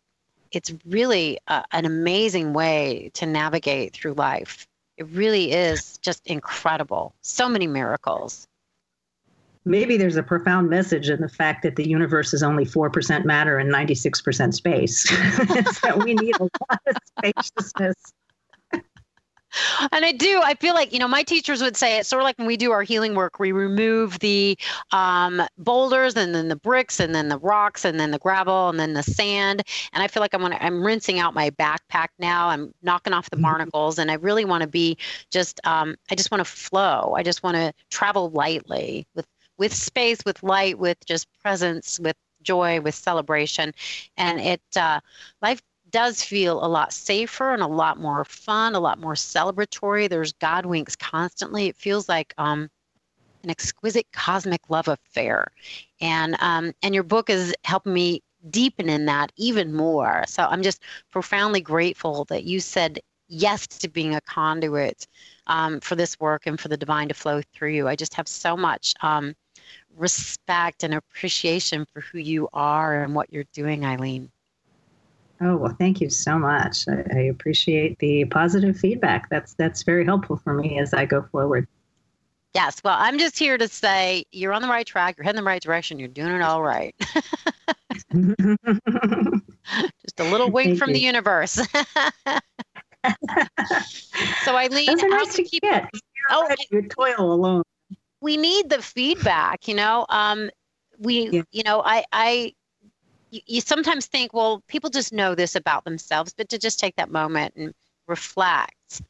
it's 0.52 0.72
really 0.86 1.38
a, 1.48 1.64
an 1.72 1.84
amazing 1.84 2.52
way 2.52 3.10
to 3.14 3.26
navigate 3.26 3.92
through 3.92 4.14
life. 4.14 4.66
It 4.96 5.06
really 5.08 5.52
is 5.52 5.98
just 5.98 6.26
incredible. 6.26 7.14
So 7.22 7.48
many 7.48 7.66
miracles 7.66 8.46
maybe 9.64 9.96
there's 9.96 10.16
a 10.16 10.22
profound 10.22 10.68
message 10.68 11.10
in 11.10 11.20
the 11.20 11.28
fact 11.28 11.62
that 11.62 11.76
the 11.76 11.88
universe 11.88 12.32
is 12.32 12.42
only 12.42 12.64
4% 12.64 13.24
matter 13.24 13.58
and 13.58 13.72
96% 13.72 14.54
space. 14.54 15.08
so 15.80 15.96
we 15.98 16.14
need 16.14 16.34
a 16.40 16.42
lot 16.42 16.80
of 16.86 16.96
spaciousness. 17.18 17.96
And 19.92 20.04
I 20.04 20.12
do. 20.12 20.40
I 20.42 20.54
feel 20.54 20.74
like 20.74 20.92
you 20.92 20.98
know 20.98 21.08
my 21.08 21.22
teachers 21.22 21.62
would 21.62 21.76
say 21.76 21.98
it's 21.98 22.08
sort 22.08 22.22
of 22.22 22.24
like 22.24 22.38
when 22.38 22.46
we 22.46 22.56
do 22.56 22.70
our 22.70 22.82
healing 22.82 23.14
work, 23.14 23.38
we 23.38 23.52
remove 23.52 24.18
the 24.20 24.56
um, 24.92 25.42
boulders 25.58 26.16
and 26.16 26.34
then 26.34 26.48
the 26.48 26.56
bricks 26.56 27.00
and 27.00 27.14
then 27.14 27.28
the 27.28 27.38
rocks 27.38 27.84
and 27.84 27.98
then 27.98 28.10
the 28.10 28.18
gravel 28.18 28.68
and 28.68 28.78
then 28.78 28.94
the 28.94 29.02
sand. 29.02 29.62
And 29.92 30.02
I 30.02 30.08
feel 30.08 30.20
like 30.20 30.34
I'm 30.34 30.40
gonna, 30.40 30.58
I'm 30.60 30.84
rinsing 30.84 31.18
out 31.18 31.34
my 31.34 31.50
backpack 31.50 32.08
now. 32.18 32.48
I'm 32.48 32.72
knocking 32.82 33.12
off 33.12 33.30
the 33.30 33.36
mm-hmm. 33.36 33.42
barnacles, 33.42 33.98
and 33.98 34.10
I 34.10 34.14
really 34.14 34.44
want 34.44 34.62
to 34.62 34.68
be 34.68 34.96
just. 35.30 35.60
Um, 35.64 35.96
I 36.10 36.14
just 36.14 36.30
want 36.30 36.40
to 36.40 36.50
flow. 36.50 37.14
I 37.16 37.22
just 37.22 37.42
want 37.42 37.56
to 37.56 37.72
travel 37.90 38.30
lightly 38.30 39.06
with 39.14 39.26
with 39.58 39.74
space, 39.74 40.24
with 40.24 40.42
light, 40.42 40.78
with 40.78 40.98
just 41.06 41.28
presence, 41.42 42.00
with 42.00 42.16
joy, 42.42 42.80
with 42.80 42.94
celebration. 42.94 43.72
And 44.16 44.40
it, 44.40 44.62
uh, 44.74 45.00
life 45.42 45.60
does 45.90 46.22
feel 46.22 46.64
a 46.64 46.68
lot 46.68 46.92
safer 46.92 47.52
and 47.52 47.62
a 47.62 47.66
lot 47.66 47.98
more 47.98 48.24
fun, 48.24 48.74
a 48.74 48.80
lot 48.80 48.98
more 48.98 49.14
celebratory. 49.14 50.08
There's 50.08 50.32
God 50.34 50.66
winks 50.66 50.96
constantly. 50.96 51.66
It 51.66 51.76
feels 51.76 52.08
like 52.08 52.34
um, 52.38 52.68
an 53.42 53.50
exquisite 53.50 54.06
cosmic 54.12 54.60
love 54.68 54.88
affair. 54.88 55.48
And, 56.00 56.36
um, 56.40 56.72
and 56.82 56.94
your 56.94 57.04
book 57.04 57.30
is 57.30 57.54
helping 57.64 57.92
me 57.92 58.22
deepen 58.50 58.88
in 58.88 59.06
that 59.06 59.32
even 59.36 59.74
more. 59.74 60.24
So 60.26 60.44
I'm 60.44 60.62
just 60.62 60.82
profoundly 61.10 61.60
grateful 61.60 62.24
that 62.26 62.44
you 62.44 62.60
said 62.60 63.00
yes 63.28 63.66
to 63.66 63.88
being 63.88 64.14
a 64.14 64.20
conduit 64.22 65.06
um, 65.46 65.80
for 65.80 65.94
this 65.94 66.18
work 66.18 66.46
and 66.46 66.58
for 66.58 66.68
the 66.68 66.76
divine 66.76 67.08
to 67.08 67.14
flow 67.14 67.40
through 67.54 67.70
you. 67.70 67.88
I 67.88 67.96
just 67.96 68.14
have 68.14 68.28
so 68.28 68.56
much 68.56 68.94
um, 69.02 69.34
respect 69.96 70.82
and 70.82 70.94
appreciation 70.94 71.86
for 71.92 72.00
who 72.00 72.18
you 72.18 72.48
are 72.52 73.02
and 73.02 73.14
what 73.14 73.32
you're 73.32 73.44
doing, 73.52 73.84
Eileen. 73.84 74.30
Oh 75.40 75.56
well, 75.56 75.74
thank 75.78 76.00
you 76.00 76.10
so 76.10 76.38
much. 76.38 76.86
I, 76.88 77.04
I, 77.14 77.20
appreciate 77.22 77.98
the 77.98 78.26
positive 78.26 78.76
feedback. 78.76 79.28
That's 79.30 79.54
that's 79.54 79.82
very 79.82 80.04
helpful 80.04 80.36
for 80.36 80.54
me 80.54 80.78
as 80.78 80.92
I 80.92 81.06
go 81.06 81.22
forward. 81.22 81.66
Yes, 82.54 82.82
well, 82.84 82.96
I'm 82.98 83.18
just 83.18 83.38
here 83.38 83.56
to 83.56 83.68
say 83.68 84.24
you're 84.32 84.52
on 84.52 84.60
the 84.60 84.68
right 84.68 84.86
track. 84.86 85.16
You're 85.16 85.24
heading 85.24 85.40
the 85.40 85.46
right 85.46 85.62
direction. 85.62 85.98
You're 85.98 86.08
doing 86.08 86.32
it 86.32 86.42
all 86.42 86.62
right. 86.62 86.94
just 87.02 87.14
a 90.18 90.24
little 90.24 90.50
wink 90.50 90.78
from 90.78 90.90
you. 90.90 90.94
the 90.94 91.00
universe. 91.00 91.52
so 94.42 94.56
Eileen, 94.56 94.86
Those 94.86 95.02
are 95.04 95.08
nice 95.08 95.34
to 95.36 95.44
keep, 95.44 95.62
get. 95.62 95.88
Oh, 96.28 96.46
you 96.70 96.88
toil 96.88 97.32
alone 97.32 97.62
we 98.20 98.36
need 98.36 98.68
the 98.68 98.82
feedback 98.82 99.66
you 99.66 99.74
know 99.74 100.06
um 100.08 100.50
we 100.98 101.28
yeah. 101.30 101.42
you 101.50 101.62
know 101.62 101.82
i 101.84 102.04
i 102.12 102.52
you, 103.30 103.40
you 103.46 103.60
sometimes 103.60 104.06
think 104.06 104.32
well 104.32 104.62
people 104.68 104.90
just 104.90 105.12
know 105.12 105.34
this 105.34 105.54
about 105.54 105.84
themselves 105.84 106.32
but 106.36 106.48
to 106.48 106.58
just 106.58 106.78
take 106.78 106.96
that 106.96 107.10
moment 107.10 107.54
and 107.56 107.72
reflect 108.06 109.02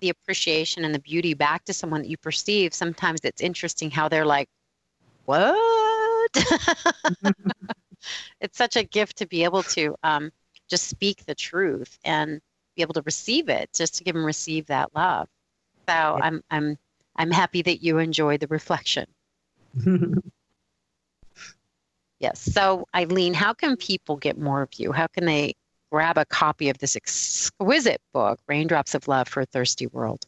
the 0.00 0.10
appreciation 0.10 0.84
and 0.84 0.94
the 0.94 0.98
beauty 1.00 1.34
back 1.34 1.64
to 1.64 1.72
someone 1.72 2.02
that 2.02 2.08
you 2.08 2.16
perceive 2.16 2.74
sometimes 2.74 3.20
it's 3.24 3.40
interesting 3.40 3.90
how 3.90 4.08
they're 4.08 4.26
like 4.26 4.48
what? 5.26 6.36
It's 8.40 8.58
such 8.58 8.76
a 8.76 8.84
gift 8.84 9.16
to 9.18 9.26
be 9.26 9.44
able 9.44 9.62
to 9.62 9.96
um, 10.02 10.30
just 10.68 10.88
speak 10.88 11.24
the 11.24 11.34
truth 11.34 11.98
and 12.04 12.40
be 12.76 12.82
able 12.82 12.94
to 12.94 13.02
receive 13.02 13.48
it 13.48 13.70
just 13.72 13.94
to 13.94 14.04
give 14.04 14.16
and 14.16 14.24
receive 14.24 14.66
that 14.66 14.94
love. 14.94 15.28
So 15.88 15.94
i'm 15.94 16.42
i'm 16.50 16.76
I'm 17.16 17.30
happy 17.30 17.62
that 17.62 17.82
you 17.82 17.98
enjoy 17.98 18.38
the 18.38 18.46
reflection. 18.48 19.06
yes. 22.24 22.40
So, 22.40 22.86
Eileen, 22.96 23.34
how 23.34 23.52
can 23.52 23.76
people 23.76 24.16
get 24.16 24.38
more 24.38 24.62
of 24.62 24.70
you? 24.76 24.92
How 24.92 25.06
can 25.08 25.26
they 25.26 25.54
grab 25.92 26.16
a 26.16 26.24
copy 26.24 26.70
of 26.70 26.78
this 26.78 26.96
exquisite 26.96 28.00
book, 28.14 28.40
Raindrops 28.48 28.94
of 28.94 29.06
Love 29.08 29.28
for 29.28 29.42
a 29.42 29.46
Thirsty 29.46 29.86
World? 29.88 30.24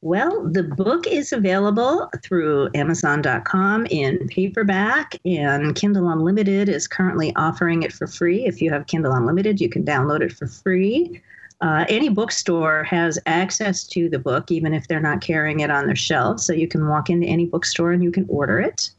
Well, 0.00 0.48
the 0.48 0.62
book 0.62 1.06
is 1.06 1.32
available 1.32 2.08
through 2.22 2.70
Amazon.com 2.74 3.86
in 3.90 4.28
paperback, 4.28 5.18
and 5.26 5.74
Kindle 5.74 6.08
Unlimited 6.08 6.68
is 6.70 6.88
currently 6.88 7.34
offering 7.36 7.82
it 7.82 7.92
for 7.92 8.06
free. 8.06 8.46
If 8.46 8.62
you 8.62 8.70
have 8.70 8.86
Kindle 8.86 9.12
Unlimited, 9.12 9.60
you 9.60 9.68
can 9.68 9.84
download 9.84 10.22
it 10.22 10.32
for 10.32 10.46
free. 10.46 11.20
Uh, 11.60 11.84
any 11.88 12.08
bookstore 12.08 12.84
has 12.84 13.18
access 13.26 13.84
to 13.88 14.08
the 14.08 14.18
book, 14.18 14.50
even 14.50 14.72
if 14.72 14.88
they're 14.88 15.00
not 15.00 15.20
carrying 15.20 15.60
it 15.60 15.70
on 15.70 15.86
their 15.86 15.96
shelves. 15.96 16.46
So 16.46 16.52
you 16.52 16.68
can 16.68 16.88
walk 16.88 17.10
into 17.10 17.26
any 17.26 17.46
bookstore 17.46 17.92
and 17.92 18.02
you 18.02 18.10
can 18.10 18.26
order 18.28 18.60
it. 18.60 18.90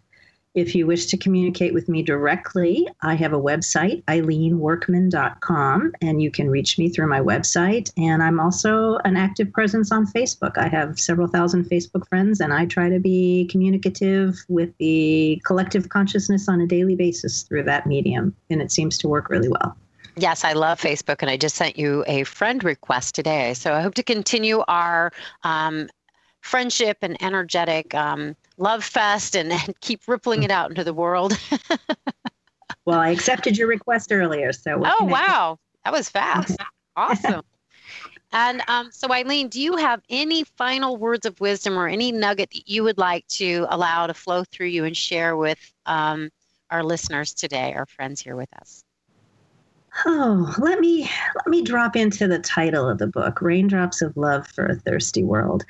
If 0.58 0.74
you 0.74 0.88
wish 0.88 1.06
to 1.08 1.18
communicate 1.18 1.72
with 1.76 1.88
me 1.88 2.02
directly, 2.02 2.88
I 3.04 3.14
have 3.14 3.32
a 3.32 3.40
website, 3.40 4.04
eileenworkman.com, 4.06 5.94
and 6.02 6.20
you 6.20 6.32
can 6.32 6.50
reach 6.50 6.80
me 6.80 6.90
through 6.90 7.06
my 7.06 7.20
website. 7.20 7.92
And 7.96 8.24
I'm 8.24 8.40
also 8.40 8.98
an 9.06 9.18
active 9.18 9.54
presence 9.54 9.92
on 9.92 10.08
Facebook. 10.08 10.58
I 10.58 10.68
have 10.68 11.00
several 11.00 11.28
thousand 11.28 11.66
Facebook 11.66 12.08
friends, 12.10 12.40
and 12.40 12.56
I 12.56 12.66
try 12.66 12.90
to 12.90 12.98
be 12.98 13.48
communicative 13.52 14.44
with 14.48 14.76
the 14.80 15.40
collective 15.46 15.90
consciousness 15.90 16.50
on 16.50 16.60
a 16.60 16.66
daily 16.66 16.96
basis 16.96 17.44
through 17.44 17.62
that 17.66 17.86
medium. 17.86 18.36
And 18.50 18.60
it 18.60 18.72
seems 18.72 18.98
to 18.98 19.08
work 19.08 19.30
really 19.30 19.50
well. 19.50 19.78
Yes, 20.16 20.44
I 20.44 20.54
love 20.54 20.82
Facebook, 20.82 21.18
and 21.22 21.30
I 21.30 21.38
just 21.38 21.56
sent 21.56 21.78
you 21.78 22.04
a 22.08 22.24
friend 22.24 22.64
request 22.64 23.14
today. 23.14 23.54
So 23.54 23.76
I 23.76 23.82
hope 23.82 23.94
to 23.94 24.04
continue 24.04 24.64
our 24.68 25.12
um, 25.44 25.88
friendship 26.42 26.98
and 27.02 27.22
energetic 27.22 27.94
um, 27.94 28.36
love 28.58 28.84
fest 28.84 29.36
and, 29.36 29.52
and, 29.52 29.80
keep 29.82 30.02
rippling 30.08 30.44
it 30.44 30.52
out 30.52 30.70
into 30.70 30.84
the 30.84 30.94
world. 30.94 31.38
well, 32.86 33.00
I 33.00 33.10
accepted 33.10 33.58
your 33.58 33.68
request 33.68 34.12
earlier. 34.12 34.54
So, 34.54 34.82
oh, 34.84 35.06
wow. 35.06 35.60
That 35.84 35.94
was 35.94 36.10
fast. 36.10 36.58
awesome. 36.96 37.42
And 38.34 38.62
um, 38.68 38.90
so, 38.92 39.12
Eileen, 39.12 39.48
do 39.48 39.62
you 39.62 39.78
have 39.78 40.02
any 40.10 40.44
final 40.44 40.98
words 40.98 41.26
of 41.26 41.40
wisdom 41.40 41.78
or 41.78 41.88
any 41.88 42.12
nugget 42.12 42.50
that 42.52 42.68
you 42.68 42.84
would 42.84 42.98
like 42.98 43.26
to 43.28 43.66
allow 43.70 44.08
to 44.08 44.14
flow 44.14 44.44
through 44.44 44.68
you 44.68 44.84
and 44.84 44.98
share 44.98 45.38
with 45.38 45.74
um, 45.86 46.30
our 46.70 46.84
listeners 46.84 47.34
today, 47.34 47.74
our 47.74 47.86
friends 47.86 48.22
here 48.22 48.36
with 48.36 48.50
us? 48.60 48.84
Oh, 50.06 50.54
let 50.60 50.80
me 50.80 51.10
let 51.36 51.48
me 51.48 51.64
drop 51.64 51.96
into 51.96 52.28
the 52.28 52.40
title 52.40 52.88
of 52.88 53.00
the 53.00 53.08
book, 53.08 53.42
Raindrops 53.42 54.02
of 54.02 54.16
Love 54.16 54.48
for 54.48 54.66
a 54.66 54.76
Thirsty 54.76 55.24
World. 55.24 55.66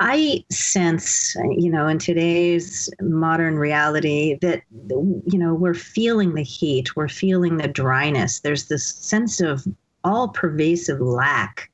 I 0.00 0.44
sense, 0.50 1.36
you 1.56 1.70
know, 1.70 1.86
in 1.86 1.98
today's 1.98 2.88
modern 3.00 3.58
reality 3.58 4.38
that, 4.40 4.62
you 4.70 5.38
know, 5.38 5.54
we're 5.54 5.74
feeling 5.74 6.34
the 6.34 6.42
heat, 6.42 6.96
we're 6.96 7.08
feeling 7.08 7.58
the 7.58 7.68
dryness. 7.68 8.40
There's 8.40 8.68
this 8.68 8.86
sense 8.86 9.40
of 9.40 9.66
all 10.04 10.28
pervasive 10.28 11.00
lack 11.00 11.70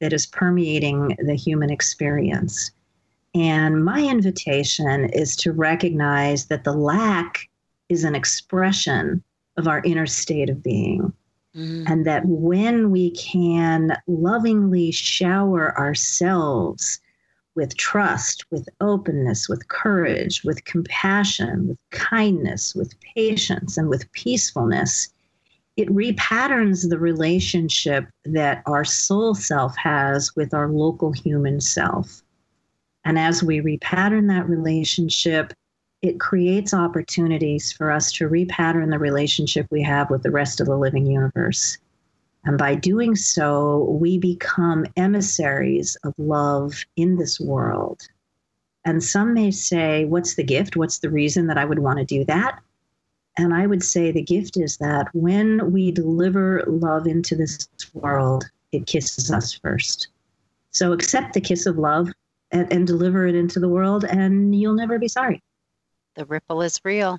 that 0.00 0.12
is 0.12 0.26
permeating 0.26 1.16
the 1.26 1.34
human 1.34 1.70
experience. 1.70 2.70
And 3.34 3.84
my 3.84 4.00
invitation 4.02 5.06
is 5.10 5.34
to 5.36 5.52
recognize 5.52 6.46
that 6.46 6.64
the 6.64 6.72
lack 6.72 7.48
is 7.88 8.04
an 8.04 8.14
expression 8.14 9.22
of 9.56 9.66
our 9.66 9.82
inner 9.84 10.06
state 10.06 10.50
of 10.50 10.62
being. 10.62 11.12
Mm. 11.56 11.88
And 11.88 12.06
that 12.06 12.24
when 12.26 12.90
we 12.90 13.12
can 13.12 13.96
lovingly 14.06 14.90
shower 14.90 15.76
ourselves 15.78 17.00
with 17.54 17.76
trust, 17.76 18.44
with 18.50 18.68
openness, 18.80 19.48
with 19.48 19.68
courage, 19.68 20.42
with 20.44 20.64
compassion, 20.64 21.68
with 21.68 21.78
kindness, 21.90 22.74
with 22.74 22.94
patience, 23.14 23.76
and 23.76 23.88
with 23.88 24.10
peacefulness, 24.12 25.12
it 25.76 25.88
repatterns 25.88 26.88
the 26.88 26.98
relationship 26.98 28.06
that 28.24 28.62
our 28.66 28.84
soul 28.84 29.34
self 29.34 29.76
has 29.76 30.34
with 30.36 30.54
our 30.54 30.68
local 30.68 31.12
human 31.12 31.60
self. 31.60 32.22
And 33.04 33.18
as 33.18 33.42
we 33.42 33.60
repattern 33.60 34.28
that 34.28 34.48
relationship, 34.48 35.52
it 36.00 36.20
creates 36.20 36.74
opportunities 36.74 37.72
for 37.72 37.90
us 37.90 38.12
to 38.12 38.28
repattern 38.28 38.90
the 38.90 38.98
relationship 38.98 39.66
we 39.70 39.82
have 39.82 40.10
with 40.10 40.22
the 40.22 40.30
rest 40.30 40.60
of 40.60 40.66
the 40.66 40.76
living 40.76 41.06
universe. 41.06 41.78
And 42.44 42.58
by 42.58 42.74
doing 42.74 43.16
so, 43.16 43.84
we 44.00 44.18
become 44.18 44.84
emissaries 44.96 45.96
of 46.04 46.14
love 46.18 46.84
in 46.96 47.16
this 47.16 47.40
world. 47.40 48.02
And 48.84 49.02
some 49.02 49.32
may 49.32 49.50
say, 49.50 50.04
What's 50.04 50.34
the 50.34 50.44
gift? 50.44 50.76
What's 50.76 50.98
the 50.98 51.10
reason 51.10 51.46
that 51.46 51.58
I 51.58 51.64
would 51.64 51.78
want 51.78 51.98
to 51.98 52.04
do 52.04 52.24
that? 52.26 52.60
And 53.36 53.54
I 53.54 53.66
would 53.66 53.82
say 53.82 54.12
the 54.12 54.22
gift 54.22 54.56
is 54.56 54.76
that 54.76 55.08
when 55.12 55.72
we 55.72 55.90
deliver 55.90 56.62
love 56.66 57.06
into 57.06 57.34
this 57.34 57.68
world, 57.94 58.44
it 58.72 58.86
kisses 58.86 59.30
us 59.32 59.52
first. 59.54 60.08
So 60.70 60.92
accept 60.92 61.34
the 61.34 61.40
kiss 61.40 61.66
of 61.66 61.78
love 61.78 62.10
and, 62.50 62.70
and 62.72 62.86
deliver 62.86 63.26
it 63.26 63.34
into 63.34 63.58
the 63.58 63.68
world, 63.68 64.04
and 64.04 64.54
you'll 64.54 64.74
never 64.74 64.98
be 64.98 65.08
sorry. 65.08 65.42
The 66.14 66.24
ripple 66.26 66.62
is 66.62 66.80
real. 66.84 67.18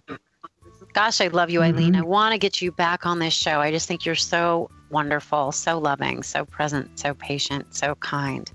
Gosh, 0.93 1.19
I 1.19 1.27
love 1.27 1.49
you, 1.49 1.61
Eileen. 1.61 1.93
Mm-hmm. 1.93 2.03
I 2.03 2.05
want 2.05 2.31
to 2.31 2.37
get 2.37 2.61
you 2.61 2.71
back 2.71 3.05
on 3.05 3.19
this 3.19 3.33
show. 3.33 3.59
I 3.59 3.71
just 3.71 3.87
think 3.87 4.05
you're 4.05 4.15
so 4.15 4.69
wonderful, 4.95 5.51
so 5.51 5.77
loving, 5.77 6.23
so 6.23 6.45
present, 6.45 6.97
so 6.97 7.13
patient, 7.13 7.75
so 7.75 7.95
kind. 7.95 8.49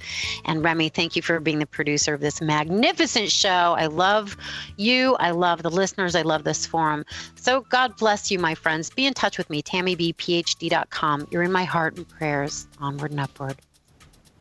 And 0.46 0.64
Remy, 0.64 0.88
thank 0.88 1.14
you 1.14 1.20
for 1.20 1.38
being 1.38 1.58
the 1.58 1.66
producer 1.66 2.14
of 2.14 2.22
this 2.22 2.40
magnificent 2.40 3.30
show. 3.30 3.74
I 3.78 3.86
love 3.86 4.38
you. 4.78 5.16
I 5.16 5.32
love 5.32 5.62
the 5.62 5.68
listeners. 5.68 6.14
I 6.14 6.22
love 6.22 6.44
this 6.44 6.64
forum. 6.64 7.04
So 7.34 7.60
God 7.68 7.94
bless 7.98 8.30
you, 8.30 8.38
my 8.38 8.54
friends. 8.54 8.88
Be 8.88 9.04
in 9.04 9.12
touch 9.12 9.36
with 9.36 9.50
me, 9.50 9.62
tammybphd.com. 9.62 11.28
You're 11.30 11.42
in 11.42 11.52
my 11.52 11.64
heart 11.64 11.98
and 11.98 12.08
prayers, 12.08 12.66
onward 12.78 13.10
and 13.10 13.20
upward. 13.20 13.58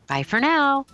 Bye 0.06 0.22
for 0.22 0.40
now. 0.40 0.86